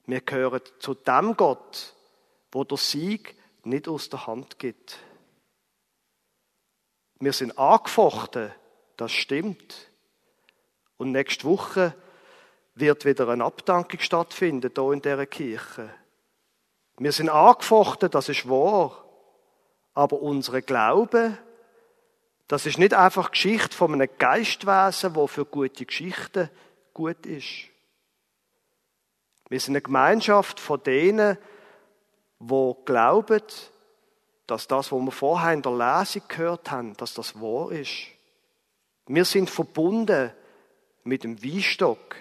Wir 0.06 0.22
gehören 0.22 0.62
zu 0.78 0.94
dem 0.94 1.36
Gott, 1.36 1.94
wo 2.50 2.64
der 2.64 2.78
Sieg 2.78 3.36
nicht 3.64 3.86
aus 3.86 4.08
der 4.08 4.26
Hand 4.26 4.58
geht. 4.58 4.98
Wir 7.20 7.34
sind 7.34 7.58
angefochten, 7.58 8.50
das 8.96 9.12
stimmt. 9.12 9.90
Und 10.96 11.12
nächste 11.12 11.44
Woche 11.44 11.94
wird 12.74 13.04
wieder 13.04 13.28
eine 13.28 13.44
Abdankung 13.44 14.00
stattfinden, 14.00 14.72
hier 14.74 14.92
in 14.92 15.02
dieser 15.02 15.26
Kirche. 15.26 15.94
Wir 16.98 17.12
sind 17.12 17.28
angefochten, 17.28 18.10
das 18.10 18.28
ist 18.28 18.48
wahr. 18.48 19.04
Aber 19.94 20.20
unsere 20.20 20.62
Glaube, 20.62 21.38
das 22.48 22.66
ist 22.66 22.78
nicht 22.78 22.94
einfach 22.94 23.30
Geschichte 23.30 23.76
von 23.76 23.92
einem 23.92 24.08
Geistwesen, 24.18 25.14
wo 25.14 25.26
für 25.26 25.44
gute 25.44 25.86
Geschichten 25.86 26.50
gut 26.94 27.26
ist. 27.26 27.68
Wir 29.48 29.60
sind 29.60 29.74
eine 29.74 29.82
Gemeinschaft 29.82 30.60
von 30.60 30.82
denen, 30.82 31.38
wo 32.38 32.74
glauben, 32.74 33.42
dass 34.46 34.66
das, 34.66 34.92
was 34.92 35.00
wir 35.00 35.12
vorher 35.12 35.52
in 35.52 35.62
der 35.62 35.72
Lesung 35.72 36.22
gehört 36.28 36.70
haben, 36.70 36.96
dass 36.96 37.14
das 37.14 37.40
wahr 37.40 37.70
ist. 37.72 38.06
Wir 39.06 39.24
sind 39.24 39.50
verbunden 39.50 40.32
mit 41.04 41.24
dem 41.24 41.42
Weinstock. 41.42 42.16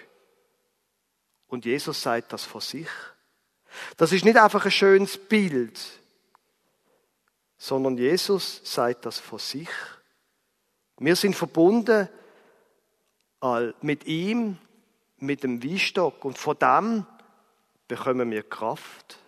Und 1.48 1.64
Jesus 1.64 2.02
sagt 2.02 2.32
das 2.32 2.44
von 2.44 2.60
sich. 2.60 2.88
Das 3.96 4.12
ist 4.12 4.24
nicht 4.24 4.36
einfach 4.36 4.64
ein 4.64 4.70
schönes 4.70 5.18
Bild, 5.18 5.78
sondern 7.56 7.98
Jesus 7.98 8.60
sagt 8.64 9.06
das 9.06 9.18
von 9.18 9.38
sich. 9.38 9.68
Wir 10.98 11.16
sind 11.16 11.34
verbunden 11.34 12.08
mit 13.82 14.04
ihm, 14.06 14.58
mit 15.18 15.42
dem 15.42 15.62
Weinstock 15.62 16.24
und 16.24 16.38
von 16.38 16.58
dem 16.58 17.06
bekommen 17.86 18.30
wir 18.30 18.42
Kraft. 18.42 19.18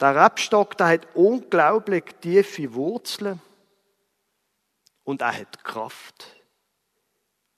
Der 0.00 0.16
Rebstock, 0.16 0.76
der 0.78 0.88
hat 0.88 1.14
unglaublich 1.14 2.04
tiefe 2.20 2.72
Wurzeln 2.74 3.40
und 5.04 5.20
er 5.20 5.36
hat 5.38 5.62
Kraft. 5.62 6.40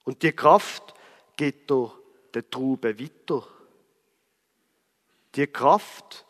Und 0.04 0.22
die 0.22 0.32
Kraft 0.32 0.94
geht 1.36 1.70
durch 1.70 1.92
die 2.34 2.42
Traube 2.42 2.98
weiter. 2.98 3.46
Die 5.34 5.46
Kraft, 5.46 6.26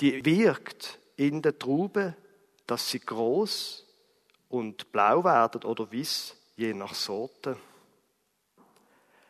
die 0.00 0.24
wirkt 0.24 0.98
in 1.16 1.42
der 1.42 1.58
Traube, 1.58 2.16
dass 2.66 2.90
sie 2.90 3.00
groß 3.00 3.86
und 4.48 4.92
blau 4.92 5.24
werden 5.24 5.64
oder 5.64 5.92
weiß, 5.92 6.36
je 6.56 6.74
nach 6.74 6.94
Sorte. 6.94 7.56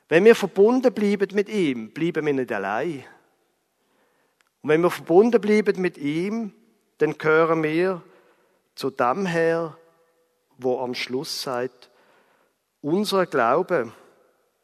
Wenn 0.08 0.24
wir 0.24 0.34
verbunden 0.34 0.92
bleiben 0.92 1.34
mit 1.34 1.48
ihm, 1.48 1.92
bleiben 1.92 2.26
wir 2.26 2.34
nicht 2.34 2.52
allein. 2.52 3.04
Und 4.60 4.68
wenn 4.68 4.82
wir 4.82 4.90
verbunden 4.90 5.40
bleiben 5.40 5.80
mit 5.80 5.96
ihm, 5.96 6.52
dann 6.98 7.16
gehören 7.16 7.62
wir 7.62 8.02
zu 8.74 8.90
dem 8.90 9.26
her, 9.26 9.76
wo 10.58 10.80
am 10.80 10.94
Schluss 10.94 11.42
sagt, 11.42 11.90
unser 12.80 13.26
Glaube, 13.26 13.92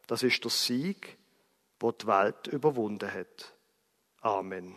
das 0.07 0.23
ist 0.23 0.43
der 0.45 0.51
Sieg, 0.51 1.17
wo 1.81 1.93
die 1.93 2.07
Welt 2.07 2.47
überwunden 2.49 3.13
hat. 3.13 3.55
Amen. 4.25 4.75